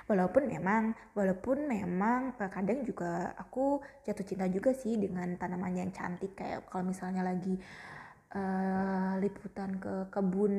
walaupun 0.04 0.48
memang 0.48 0.92
walaupun 1.16 1.64
memang 1.64 2.36
kadang 2.36 2.84
juga 2.84 3.32
aku 3.40 3.80
jatuh 4.04 4.24
cinta 4.24 4.46
juga 4.48 4.76
sih 4.76 5.00
dengan 5.00 5.36
tanaman 5.40 5.72
yang 5.76 5.90
cantik. 5.92 6.36
Kayak 6.36 6.68
kalau 6.68 6.84
misalnya 6.88 7.24
lagi 7.24 7.56
uh, 8.36 9.16
liputan 9.20 9.80
ke 9.80 10.12
kebun 10.12 10.54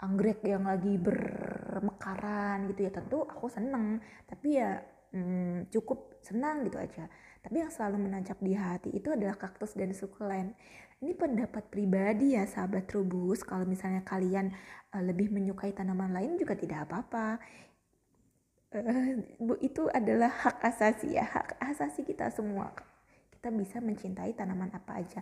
anggrek 0.00 0.40
yang 0.48 0.64
lagi 0.64 0.96
bermekaran 0.96 2.68
gitu 2.72 2.88
ya 2.88 2.92
tentu 2.92 3.24
aku 3.24 3.48
seneng. 3.48 4.00
Tapi 4.28 4.48
ya 4.60 4.80
hmm, 5.16 5.72
cukup 5.72 6.20
senang 6.20 6.64
gitu 6.68 6.76
aja. 6.76 7.08
Tapi 7.40 7.64
yang 7.64 7.72
selalu 7.72 8.04
menancap 8.04 8.36
di 8.44 8.52
hati 8.52 8.92
itu 8.92 9.08
adalah 9.08 9.40
kaktus 9.40 9.72
dan 9.72 9.96
sukulen. 9.96 10.52
Ini 11.00 11.16
pendapat 11.16 11.72
pribadi 11.72 12.36
ya 12.36 12.44
sahabat 12.44 12.84
trubus. 12.92 13.40
Kalau 13.40 13.64
misalnya 13.64 14.04
kalian 14.04 14.52
uh, 14.92 15.00
lebih 15.00 15.32
menyukai 15.32 15.72
tanaman 15.72 16.12
lain 16.12 16.36
juga 16.36 16.52
tidak 16.52 16.84
apa-apa 16.84 17.40
uh, 18.74 19.56
itu 19.60 19.90
adalah 19.90 20.30
hak 20.30 20.62
asasi 20.62 21.18
ya 21.18 21.26
hak 21.26 21.58
asasi 21.60 22.06
kita 22.06 22.30
semua. 22.30 22.70
Kita 23.30 23.48
bisa 23.50 23.80
mencintai 23.80 24.36
tanaman 24.36 24.70
apa 24.70 25.00
aja. 25.00 25.20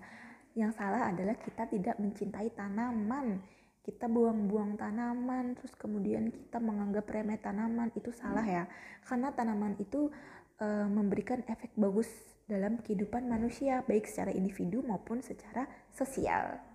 Yang 0.58 0.74
salah 0.74 1.08
adalah 1.08 1.38
kita 1.38 1.70
tidak 1.70 1.96
mencintai 2.02 2.50
tanaman. 2.52 3.40
Kita 3.84 4.04
buang-buang 4.04 4.76
tanaman 4.76 5.56
terus 5.56 5.72
kemudian 5.78 6.28
kita 6.28 6.60
menganggap 6.60 7.08
remeh 7.08 7.40
tanaman 7.40 7.88
itu 7.96 8.12
salah 8.12 8.44
ya. 8.44 8.68
Karena 9.06 9.32
tanaman 9.32 9.78
itu 9.80 10.12
uh, 10.60 10.88
memberikan 10.90 11.40
efek 11.46 11.72
bagus 11.78 12.10
dalam 12.48 12.80
kehidupan 12.80 13.28
manusia 13.28 13.84
baik 13.84 14.08
secara 14.08 14.32
individu 14.32 14.80
maupun 14.80 15.20
secara 15.20 15.68
sosial 15.92 16.67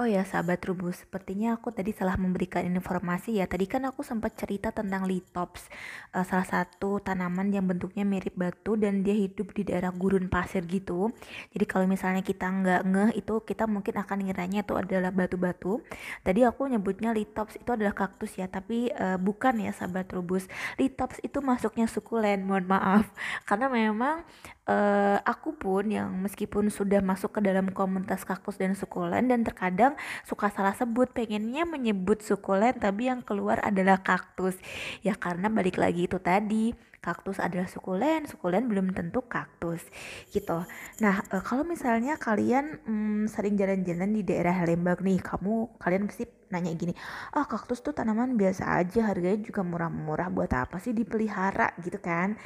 Oh 0.00 0.08
ya 0.08 0.24
sahabat 0.24 0.64
Trubus, 0.64 1.04
sepertinya 1.04 1.52
aku 1.52 1.68
tadi 1.68 1.92
salah 1.92 2.16
memberikan 2.16 2.64
informasi 2.64 3.36
ya. 3.36 3.44
Tadi 3.44 3.68
kan 3.68 3.84
aku 3.84 4.00
sempat 4.00 4.32
cerita 4.40 4.72
tentang 4.72 5.04
litops, 5.04 5.68
uh, 6.16 6.24
salah 6.24 6.48
satu 6.48 6.96
tanaman 6.96 7.52
yang 7.52 7.68
bentuknya 7.68 8.00
mirip 8.00 8.32
batu 8.32 8.72
dan 8.80 9.04
dia 9.04 9.12
hidup 9.12 9.52
di 9.52 9.68
daerah 9.68 9.92
gurun 9.92 10.32
pasir 10.32 10.64
gitu. 10.64 11.12
Jadi 11.52 11.64
kalau 11.68 11.84
misalnya 11.84 12.24
kita 12.24 12.48
nggak 12.48 12.80
ngeh 12.88 13.10
itu 13.20 13.44
kita 13.44 13.68
mungkin 13.68 14.00
akan 14.00 14.18
ngiranya 14.24 14.64
itu 14.64 14.72
adalah 14.80 15.12
batu-batu. 15.12 15.84
Tadi 16.24 16.40
aku 16.40 16.72
nyebutnya 16.72 17.12
litops 17.12 17.60
itu 17.60 17.68
adalah 17.76 17.92
kaktus 17.92 18.32
ya, 18.40 18.48
tapi 18.48 18.88
uh, 18.96 19.20
bukan 19.20 19.60
ya 19.60 19.76
sahabat 19.76 20.08
Trubus. 20.08 20.48
Litops 20.80 21.20
itu 21.20 21.44
masuknya 21.44 21.84
sukulen, 21.84 22.48
mohon 22.48 22.64
maaf. 22.64 23.12
Karena 23.48 23.68
memang 23.68 24.24
uh, 24.66 25.18
aku 25.24 25.56
pun 25.56 25.88
yang 25.90 26.10
meskipun 26.22 26.70
sudah 26.70 27.02
masuk 27.02 27.38
ke 27.38 27.40
dalam 27.42 27.70
komunitas 27.70 28.22
kaktus 28.22 28.58
dan 28.58 28.78
sukulen 28.78 29.30
dan 29.30 29.42
terkadang 29.42 29.98
suka 30.26 30.50
salah 30.52 30.74
sebut 30.76 31.10
pengennya 31.10 31.66
menyebut 31.66 32.22
sukulen 32.22 32.76
tapi 32.78 33.10
yang 33.10 33.24
keluar 33.24 33.58
adalah 33.62 34.02
kaktus. 34.02 34.58
Ya 35.02 35.18
karena 35.18 35.50
balik 35.50 35.78
lagi 35.78 36.06
itu 36.06 36.18
tadi 36.22 36.91
kaktus 37.02 37.42
adalah 37.42 37.66
sukulen, 37.66 38.24
sukulen 38.30 38.70
belum 38.70 38.94
tentu 38.94 39.26
kaktus 39.26 39.82
gitu. 40.30 40.62
Nah 41.02 41.16
e, 41.26 41.36
kalau 41.42 41.66
misalnya 41.66 42.14
kalian 42.16 42.78
mm, 42.86 43.22
sering 43.26 43.58
jalan-jalan 43.58 44.10
di 44.14 44.22
daerah 44.22 44.62
Lembang 44.62 45.02
nih, 45.02 45.18
kamu 45.18 45.76
kalian 45.82 46.06
pasti 46.06 46.24
nanya 46.52 46.72
gini, 46.76 46.92
oh, 47.36 47.44
kaktus 47.48 47.80
tuh 47.80 47.96
tanaman 47.96 48.36
biasa 48.36 48.78
aja, 48.80 49.08
harganya 49.10 49.40
juga 49.40 49.64
murah-murah, 49.64 50.28
buat 50.28 50.52
apa 50.52 50.76
sih 50.78 50.92
dipelihara 50.92 51.74
gitu 51.80 51.98
kan? 51.98 52.36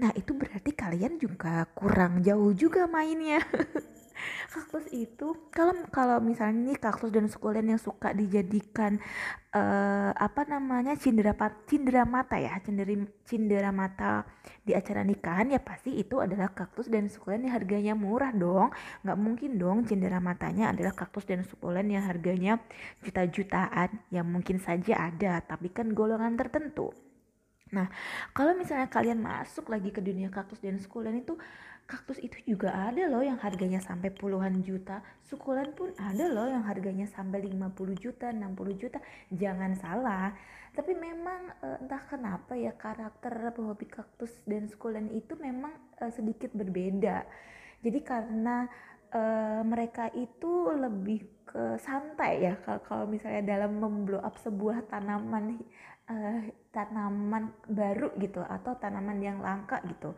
Nah 0.00 0.10
itu 0.16 0.32
berarti 0.32 0.70
kalian 0.72 1.18
juga 1.20 1.66
kurang 1.74 2.22
jauh 2.24 2.54
juga 2.56 2.86
mainnya. 2.86 3.42
kaktus 4.50 4.86
itu 4.92 5.50
kalau 5.52 5.74
kalau 5.92 6.16
misalnya 6.22 6.72
nih 6.72 6.78
kaktus 6.80 7.10
dan 7.12 7.26
sukulen 7.28 7.66
yang 7.70 7.80
suka 7.80 8.12
dijadikan 8.12 8.98
uh, 9.52 10.12
apa 10.16 10.44
namanya 10.48 10.96
cindera 10.96 11.32
cindera 11.68 12.04
mata 12.04 12.36
ya 12.36 12.56
cindera 12.64 12.92
cindera 13.24 13.70
mata 13.72 14.24
di 14.66 14.74
acara 14.74 15.06
nikahan 15.06 15.52
ya 15.54 15.60
pasti 15.62 15.94
itu 15.94 16.18
adalah 16.18 16.50
kaktus 16.50 16.90
dan 16.90 17.06
sukulen 17.06 17.46
yang 17.46 17.54
harganya 17.54 17.94
murah 17.94 18.34
dong. 18.34 18.74
Nggak 19.06 19.18
mungkin 19.18 19.50
dong 19.56 19.78
cindera 19.86 20.18
matanya 20.18 20.74
adalah 20.74 20.92
kaktus 20.92 21.22
dan 21.26 21.46
sukulen 21.46 21.86
yang 21.86 22.02
harganya 22.02 22.58
juta-jutaan. 23.06 23.94
Yang 24.10 24.26
mungkin 24.26 24.56
saja 24.58 25.12
ada 25.12 25.38
tapi 25.44 25.70
kan 25.70 25.94
golongan 25.94 26.34
tertentu. 26.34 26.90
Nah, 27.74 27.90
kalau 28.30 28.54
misalnya 28.54 28.86
kalian 28.86 29.18
masuk 29.18 29.66
lagi 29.66 29.90
ke 29.90 29.98
dunia 29.98 30.30
kaktus 30.30 30.62
dan 30.62 30.78
sukulen 30.78 31.18
itu 31.18 31.34
kaktus 31.86 32.18
itu 32.18 32.34
juga 32.42 32.74
ada 32.74 33.06
loh 33.06 33.22
yang 33.22 33.38
harganya 33.38 33.78
sampai 33.78 34.10
puluhan 34.10 34.60
juta. 34.66 35.00
Sukulen 35.22 35.70
pun 35.72 35.94
ada 35.94 36.26
loh 36.26 36.50
yang 36.50 36.66
harganya 36.66 37.06
sampai 37.06 37.46
50 37.46 37.94
juta 37.94 38.34
60 38.34 38.82
juta. 38.82 38.98
Jangan 39.30 39.72
salah. 39.78 40.34
Tapi 40.74 40.92
memang 40.92 41.54
eh, 41.62 41.78
entah 41.80 42.02
kenapa 42.04 42.58
ya 42.58 42.74
karakter 42.74 43.54
hobi 43.56 43.86
kaktus 43.86 44.34
dan 44.44 44.66
sukulen 44.68 45.08
itu 45.14 45.38
memang 45.38 45.72
uh, 46.02 46.12
sedikit 46.12 46.52
berbeda. 46.52 47.24
Jadi 47.80 47.98
karena 48.04 48.68
uh, 49.14 49.62
mereka 49.64 50.10
itu 50.12 50.68
lebih 50.74 51.24
ke 51.46 51.80
santai 51.80 52.50
ya. 52.50 52.54
Kalau 52.60 53.08
misalnya 53.08 53.56
dalam 53.56 53.78
memblow 53.78 54.20
up 54.20 54.36
sebuah 54.42 54.90
tanaman 54.90 55.62
uh, 56.10 56.44
tanaman 56.76 57.56
baru 57.64 58.12
gitu 58.20 58.44
atau 58.44 58.76
tanaman 58.76 59.16
yang 59.24 59.40
langka 59.40 59.80
gitu 59.88 60.12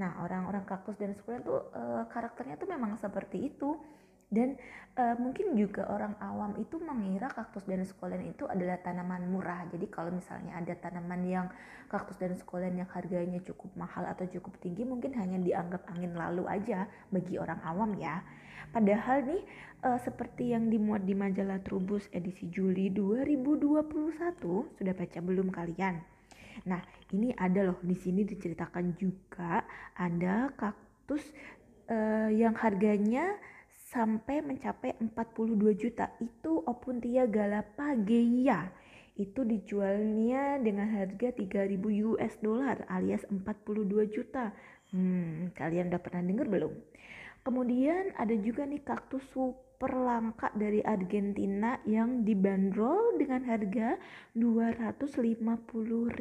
Nah, 0.00 0.24
orang-orang 0.24 0.64
kaktus 0.64 0.96
dan 0.96 1.12
sukulen 1.12 1.44
tuh 1.44 1.68
uh, 1.76 2.08
karakternya 2.08 2.56
tuh 2.56 2.68
memang 2.70 2.96
seperti 2.96 3.52
itu. 3.52 3.76
Dan 4.32 4.56
uh, 4.96 5.12
mungkin 5.20 5.52
juga 5.52 5.84
orang 5.92 6.16
awam 6.16 6.56
itu 6.56 6.80
mengira 6.80 7.28
kaktus 7.28 7.68
dan 7.68 7.84
sukulen 7.84 8.24
itu 8.24 8.48
adalah 8.48 8.80
tanaman 8.80 9.28
murah. 9.28 9.68
Jadi 9.68 9.92
kalau 9.92 10.08
misalnya 10.08 10.56
ada 10.56 10.72
tanaman 10.72 11.20
yang 11.28 11.46
kaktus 11.92 12.16
dan 12.16 12.32
sukulen 12.40 12.72
yang 12.80 12.88
harganya 12.96 13.36
cukup 13.44 13.68
mahal 13.76 14.08
atau 14.08 14.24
cukup 14.24 14.56
tinggi 14.64 14.88
mungkin 14.88 15.12
hanya 15.20 15.36
dianggap 15.36 15.84
angin 15.92 16.16
lalu 16.16 16.48
aja 16.48 16.88
bagi 17.12 17.36
orang 17.36 17.60
awam 17.60 17.92
ya. 18.00 18.24
Padahal 18.72 19.28
nih 19.28 19.42
uh, 19.84 20.00
seperti 20.00 20.56
yang 20.56 20.72
dimuat 20.72 21.04
di 21.04 21.12
majalah 21.12 21.60
Trubus 21.60 22.08
edisi 22.08 22.48
Juli 22.48 22.88
2021 22.88 23.84
sudah 24.80 24.94
baca 24.96 25.18
belum 25.20 25.52
kalian? 25.52 26.00
Nah, 26.64 26.80
ini 27.12 27.36
ada 27.36 27.68
loh 27.68 27.78
di 27.84 27.92
sini 27.92 28.24
diceritakan 28.24 28.96
juga 28.96 29.60
ada 29.92 30.48
kaktus 30.56 31.20
uh, 31.92 32.32
yang 32.32 32.56
harganya 32.56 33.36
sampai 33.92 34.40
mencapai 34.40 34.96
42 34.96 35.76
juta. 35.76 36.08
Itu 36.16 36.64
Opuntia 36.64 37.28
galapageia. 37.28 38.72
Itu 39.12 39.44
dijualnya 39.44 40.56
dengan 40.64 40.88
harga 40.88 41.36
3000 41.36 41.76
US 42.08 42.40
dollar 42.40 42.88
alias 42.88 43.28
42 43.28 44.08
juta. 44.08 44.56
Hmm, 44.96 45.52
kalian 45.52 45.92
udah 45.92 46.00
pernah 46.00 46.24
dengar 46.24 46.48
belum? 46.48 46.72
Kemudian 47.42 48.14
ada 48.14 48.34
juga 48.38 48.62
nih 48.62 48.86
kaktus 48.86 49.26
super 49.34 49.90
langka 49.90 50.54
dari 50.54 50.78
Argentina 50.82 51.74
yang 51.82 52.22
dibanderol 52.22 53.18
dengan 53.18 53.42
harga 53.42 53.98
250 54.38 55.42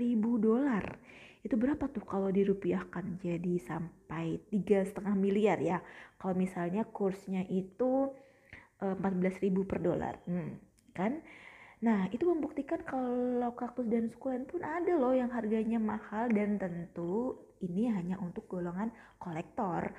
ribu 0.02 0.42
dolar. 0.42 0.98
Itu 1.42 1.58
berapa 1.58 1.90
tuh 1.90 2.06
kalau 2.06 2.30
dirupiahkan? 2.34 3.22
Jadi 3.22 3.58
sampai 3.62 4.42
tiga 4.50 4.82
setengah 4.82 5.14
miliar 5.14 5.58
ya. 5.62 5.78
Kalau 6.18 6.34
misalnya 6.38 6.86
kursnya 6.90 7.46
itu 7.50 8.10
14 8.82 8.98
eh, 8.98 9.34
ribu 9.46 9.66
per 9.66 9.82
dolar. 9.82 10.18
Hmm, 10.26 10.58
kan? 10.98 11.22
Nah, 11.82 12.06
itu 12.14 12.30
membuktikan 12.30 12.86
kalau 12.86 13.58
kaktus 13.58 13.90
dan 13.90 14.06
sukulen 14.06 14.46
pun 14.46 14.62
ada 14.62 14.94
loh 14.98 15.18
yang 15.18 15.34
harganya 15.34 15.82
mahal 15.82 16.30
dan 16.30 16.62
tentu 16.62 17.42
ini 17.62 17.90
hanya 17.90 18.22
untuk 18.22 18.46
golongan 18.46 18.94
kolektor. 19.18 19.90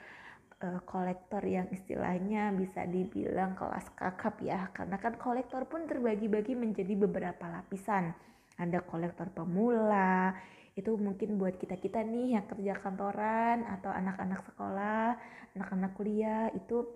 Uh, 0.62 0.78
kolektor 0.86 1.42
yang 1.42 1.66
istilahnya 1.74 2.54
bisa 2.54 2.86
dibilang 2.86 3.58
kelas 3.58 3.90
kakap 3.98 4.38
ya, 4.38 4.70
karena 4.70 4.94
kan 4.94 5.18
kolektor 5.18 5.66
pun 5.66 5.90
terbagi-bagi 5.90 6.54
menjadi 6.54 6.94
beberapa 6.94 7.50
lapisan. 7.50 8.14
Ada 8.62 8.78
kolektor 8.86 9.26
pemula, 9.34 10.30
itu 10.78 10.94
mungkin 10.94 11.34
buat 11.34 11.58
kita-kita 11.58 12.06
nih 12.06 12.38
yang 12.38 12.46
kerja 12.46 12.78
kantoran 12.78 13.66
atau 13.66 13.90
anak-anak 13.90 14.40
sekolah, 14.54 15.18
anak-anak 15.58 15.92
kuliah 15.98 16.46
itu 16.54 16.86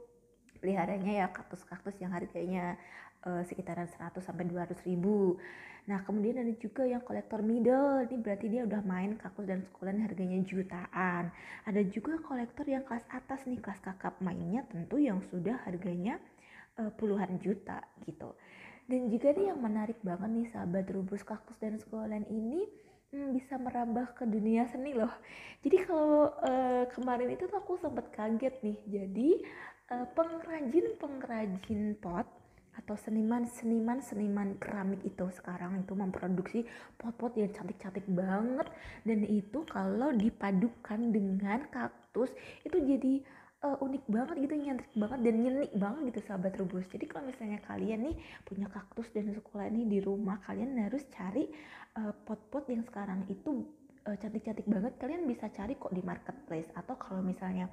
peliharanya 0.62 1.12
ya 1.12 1.26
kaktus-kaktus 1.34 1.98
yang 1.98 2.14
harganya 2.14 2.78
uh, 3.26 3.42
sekitaran 3.44 3.90
100 3.90 4.22
sampai 4.22 4.46
200 4.46 4.78
ribu. 4.86 5.42
Nah, 5.86 6.02
kemudian 6.02 6.42
ada 6.42 6.50
juga 6.58 6.82
yang 6.82 6.98
kolektor 7.06 7.46
middle. 7.46 8.02
Ini 8.10 8.18
berarti 8.18 8.46
dia 8.50 8.66
udah 8.66 8.82
main 8.82 9.14
kaktus 9.22 9.46
dan 9.46 9.62
sukulen 9.70 10.02
harganya 10.02 10.42
jutaan. 10.42 11.30
Ada 11.62 11.86
juga 11.94 12.18
kolektor 12.26 12.66
yang 12.66 12.82
kelas 12.82 13.06
atas 13.14 13.46
nih, 13.46 13.62
kelas 13.62 13.78
kakap 13.86 14.18
mainnya 14.18 14.66
tentu 14.66 14.98
yang 14.98 15.22
sudah 15.30 15.62
harganya 15.62 16.18
uh, 16.82 16.90
puluhan 16.98 17.38
juta 17.38 17.78
gitu. 18.02 18.34
Dan 18.86 19.10
juga 19.10 19.34
nih 19.34 19.50
yang 19.54 19.62
menarik 19.62 19.98
banget 20.02 20.30
nih 20.30 20.46
sahabat 20.50 20.86
rubus 20.90 21.22
kaktus 21.22 21.58
dan 21.58 21.78
sukulen 21.78 22.26
ini 22.30 22.66
hmm, 23.14 23.34
bisa 23.34 23.54
merambah 23.58 24.14
ke 24.18 24.26
dunia 24.26 24.66
seni 24.70 24.90
loh. 24.94 25.10
Jadi 25.62 25.86
kalau 25.86 26.34
uh, 26.42 26.86
kemarin 26.94 27.30
itu 27.30 27.46
tuh 27.46 27.62
aku 27.62 27.78
sempat 27.78 28.10
kaget 28.10 28.58
nih. 28.62 28.78
Jadi 28.90 29.30
uh, 29.94 30.06
pengrajin 30.14 30.98
pengrajin 30.98 31.94
pot 31.98 32.26
atau 32.76 32.94
seniman-seniman 32.94 34.04
seniman 34.04 34.56
keramik 34.60 35.00
itu 35.02 35.26
sekarang 35.32 35.80
itu 35.80 35.92
memproduksi 35.96 36.68
pot-pot 37.00 37.32
yang 37.36 37.50
cantik-cantik 37.52 38.04
banget. 38.08 38.68
Dan 39.02 39.24
itu 39.24 39.64
kalau 39.68 40.12
dipadukan 40.12 41.00
dengan 41.12 41.64
kaktus 41.72 42.30
itu 42.62 42.76
jadi 42.76 43.14
uh, 43.64 43.76
unik 43.80 44.04
banget 44.06 44.36
gitu 44.44 44.54
nyentrik 44.54 44.92
banget 44.94 45.18
dan 45.24 45.34
nyenik 45.40 45.72
banget 45.74 46.00
gitu 46.12 46.20
sahabat 46.28 46.52
rubus. 46.60 46.84
Jadi 46.92 47.04
kalau 47.08 47.24
misalnya 47.28 47.58
kalian 47.64 48.12
nih 48.12 48.16
punya 48.44 48.66
kaktus 48.68 49.08
dan 49.10 49.32
sukulen 49.32 49.72
nih 49.72 49.86
di 49.88 49.98
rumah 50.04 50.38
kalian 50.44 50.76
harus 50.76 51.02
cari 51.10 51.48
uh, 51.96 52.12
pot-pot 52.24 52.68
yang 52.68 52.84
sekarang 52.84 53.24
itu 53.26 53.64
cantik-cantik 54.14 54.66
banget 54.70 54.94
kalian 55.02 55.26
bisa 55.26 55.50
cari 55.50 55.74
kok 55.74 55.90
di 55.90 56.02
marketplace. 56.06 56.70
Atau 56.78 56.94
kalau 56.94 57.24
misalnya 57.26 57.66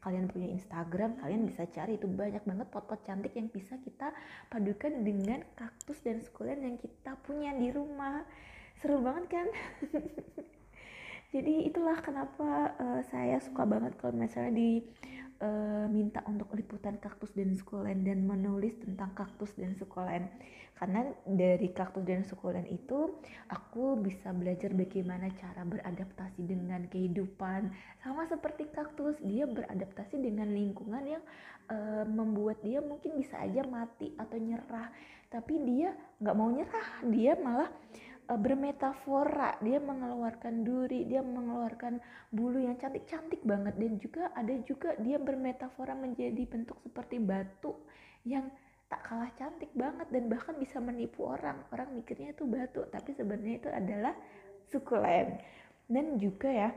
kalian 0.00 0.28
punya 0.28 0.48
Instagram 0.52 1.20
kalian 1.20 1.44
bisa 1.44 1.68
cari. 1.68 2.00
Itu 2.00 2.08
banyak 2.08 2.44
banget 2.44 2.66
pot-pot 2.72 3.00
cantik 3.04 3.36
yang 3.36 3.52
bisa 3.52 3.76
kita 3.80 4.12
padukan 4.48 5.04
dengan 5.04 5.44
kaktus 5.52 6.00
dan 6.00 6.24
sukulen 6.24 6.64
yang 6.64 6.76
kita 6.80 7.16
punya 7.24 7.52
di 7.52 7.68
rumah. 7.72 8.24
Seru 8.80 9.04
banget 9.04 9.28
kan? 9.28 9.48
Jadi 11.34 11.66
itulah 11.66 11.98
kenapa 11.98 12.78
uh, 12.78 13.00
saya 13.10 13.42
suka 13.42 13.66
banget 13.66 13.98
kalau 13.98 14.14
misalnya 14.14 14.54
di 14.54 14.86
uh, 15.44 15.86
minta 15.92 16.24
untuk 16.24 16.48
liputan 16.56 16.96
kaktus 16.96 17.30
dan 17.36 17.52
sukulen 17.52 18.02
dan 18.02 18.24
menulis 18.24 18.72
tentang 18.80 19.12
kaktus 19.12 19.52
dan 19.54 19.76
sukulen. 19.76 20.32
Karena 20.74 21.06
dari 21.22 21.70
kaktus 21.70 22.02
dan 22.02 22.26
sukulen 22.26 22.66
itu 22.66 23.14
aku 23.46 23.94
bisa 24.00 24.34
belajar 24.34 24.74
bagaimana 24.74 25.30
cara 25.38 25.62
beradaptasi 25.62 26.42
dengan 26.42 26.90
kehidupan. 26.90 27.70
Sama 28.02 28.26
seperti 28.26 28.66
kaktus 28.74 29.14
dia 29.22 29.46
beradaptasi 29.46 30.18
dengan 30.18 30.50
lingkungan 30.50 31.04
yang 31.06 31.22
uh, 31.70 32.02
membuat 32.08 32.58
dia 32.66 32.82
mungkin 32.82 33.14
bisa 33.14 33.38
aja 33.38 33.62
mati 33.62 34.16
atau 34.18 34.34
nyerah. 34.34 34.90
Tapi 35.30 35.54
dia 35.62 35.94
nggak 36.18 36.36
mau 36.36 36.50
nyerah 36.50 36.88
dia 37.06 37.38
malah 37.38 37.70
bermetafora. 38.28 39.60
Dia 39.60 39.78
mengeluarkan 39.80 40.64
duri 40.64 41.04
dia 41.04 41.20
mengeluarkan 41.20 42.00
bulu 42.32 42.60
yang 42.60 42.80
cantik-cantik 42.80 43.44
banget. 43.44 43.76
Dan 43.76 44.00
juga 44.00 44.32
ada 44.32 44.54
juga 44.64 44.96
dia 45.00 45.20
bermetafora 45.20 45.92
menjadi 45.92 46.42
bentuk 46.48 46.80
seperti 46.80 47.20
batu 47.20 47.76
yang 48.24 48.48
tak 48.88 49.00
kalah 49.04 49.32
cantik 49.36 49.72
banget 49.76 50.06
dan 50.08 50.28
bahkan 50.32 50.56
bisa 50.56 50.80
menipu 50.80 51.28
orang. 51.28 51.60
Orang 51.72 51.92
mikirnya 51.92 52.32
itu 52.32 52.48
batu 52.48 52.84
tapi 52.88 53.12
sebenarnya 53.12 53.56
itu 53.60 53.70
adalah 53.70 54.14
sukulen. 54.68 55.36
Dan 55.84 56.16
juga 56.16 56.48
ya 56.48 56.70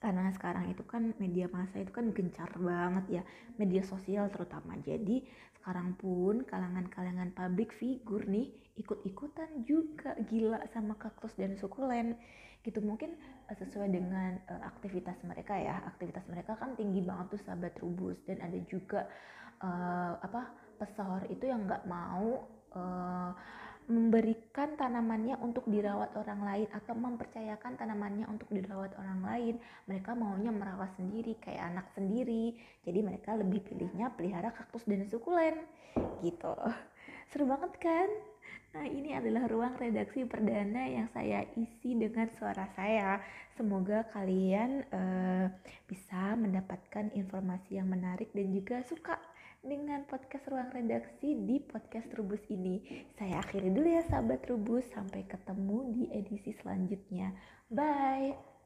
karena 0.00 0.32
sekarang 0.32 0.72
itu 0.72 0.80
kan 0.88 1.12
media 1.20 1.44
massa 1.52 1.76
itu 1.76 1.92
kan 1.92 2.08
gencar 2.16 2.48
banget 2.56 3.20
ya 3.20 3.22
media 3.60 3.84
sosial 3.84 4.32
terutama. 4.32 4.80
Jadi 4.80 5.28
sekarang 5.60 5.92
pun 6.00 6.40
kalangan-kalangan 6.48 7.36
public 7.36 7.76
figure 7.76 8.24
nih 8.24 8.48
ikut-ikutan 8.80 9.68
juga 9.68 10.16
gila 10.24 10.64
sama 10.72 10.96
kaktus 10.96 11.36
dan 11.36 11.60
sukulen 11.60 12.16
gitu. 12.64 12.80
Mungkin 12.80 13.12
uh, 13.52 13.56
sesuai 13.60 13.92
dengan 13.92 14.40
uh, 14.48 14.64
aktivitas 14.72 15.20
mereka 15.20 15.60
ya. 15.60 15.84
Aktivitas 15.84 16.24
mereka 16.32 16.56
kan 16.56 16.72
tinggi 16.80 17.04
banget 17.04 17.36
tuh 17.36 17.40
sahabat 17.44 17.76
rubus. 17.84 18.16
Dan 18.24 18.40
ada 18.40 18.56
juga 18.72 19.04
uh, 19.60 20.16
apa 20.16 20.48
pesor 20.80 21.28
itu 21.28 21.44
yang 21.44 21.68
nggak 21.68 21.84
mau 21.84 22.48
uh, 22.72 23.36
memberikan 23.90 24.78
tanamannya 24.78 25.34
untuk 25.42 25.66
dirawat 25.66 26.14
orang 26.14 26.40
lain 26.46 26.68
atau 26.70 26.94
mempercayakan 26.94 27.74
tanamannya 27.74 28.30
untuk 28.30 28.46
dirawat 28.54 28.94
orang 28.96 29.20
lain. 29.26 29.54
Mereka 29.90 30.14
maunya 30.14 30.54
merawat 30.54 30.94
sendiri 30.94 31.34
kayak 31.42 31.74
anak 31.74 31.86
sendiri. 31.98 32.54
Jadi 32.86 33.00
mereka 33.02 33.34
lebih 33.34 33.60
pilihnya 33.66 34.14
pelihara 34.14 34.54
kaktus 34.54 34.86
dan 34.86 35.04
sukulen 35.10 35.66
gitu. 36.22 36.54
Seru 37.34 37.50
banget 37.50 37.74
kan? 37.82 38.08
Nah, 38.70 38.86
ini 38.86 39.18
adalah 39.18 39.50
ruang 39.50 39.74
redaksi 39.74 40.22
perdana 40.22 40.86
yang 40.86 41.10
saya 41.10 41.42
isi 41.58 41.98
dengan 41.98 42.30
suara 42.30 42.70
saya. 42.78 43.18
Semoga 43.58 44.06
kalian 44.14 44.86
uh, 44.94 45.50
bisa 45.90 46.38
mendapatkan 46.38 47.10
informasi 47.18 47.82
yang 47.82 47.90
menarik 47.90 48.30
dan 48.30 48.54
juga 48.54 48.86
suka 48.86 49.18
dengan 49.60 50.08
podcast 50.08 50.48
Ruang 50.48 50.72
Redaksi 50.72 51.36
di 51.44 51.60
podcast 51.60 52.08
Rubus 52.16 52.40
ini. 52.48 52.80
Saya 53.16 53.44
akhiri 53.44 53.68
dulu 53.68 53.88
ya 53.88 54.02
sahabat 54.08 54.48
Rubus, 54.48 54.88
sampai 54.88 55.28
ketemu 55.28 55.78
di 55.92 56.04
edisi 56.12 56.56
selanjutnya. 56.60 57.36
Bye! 57.68 58.59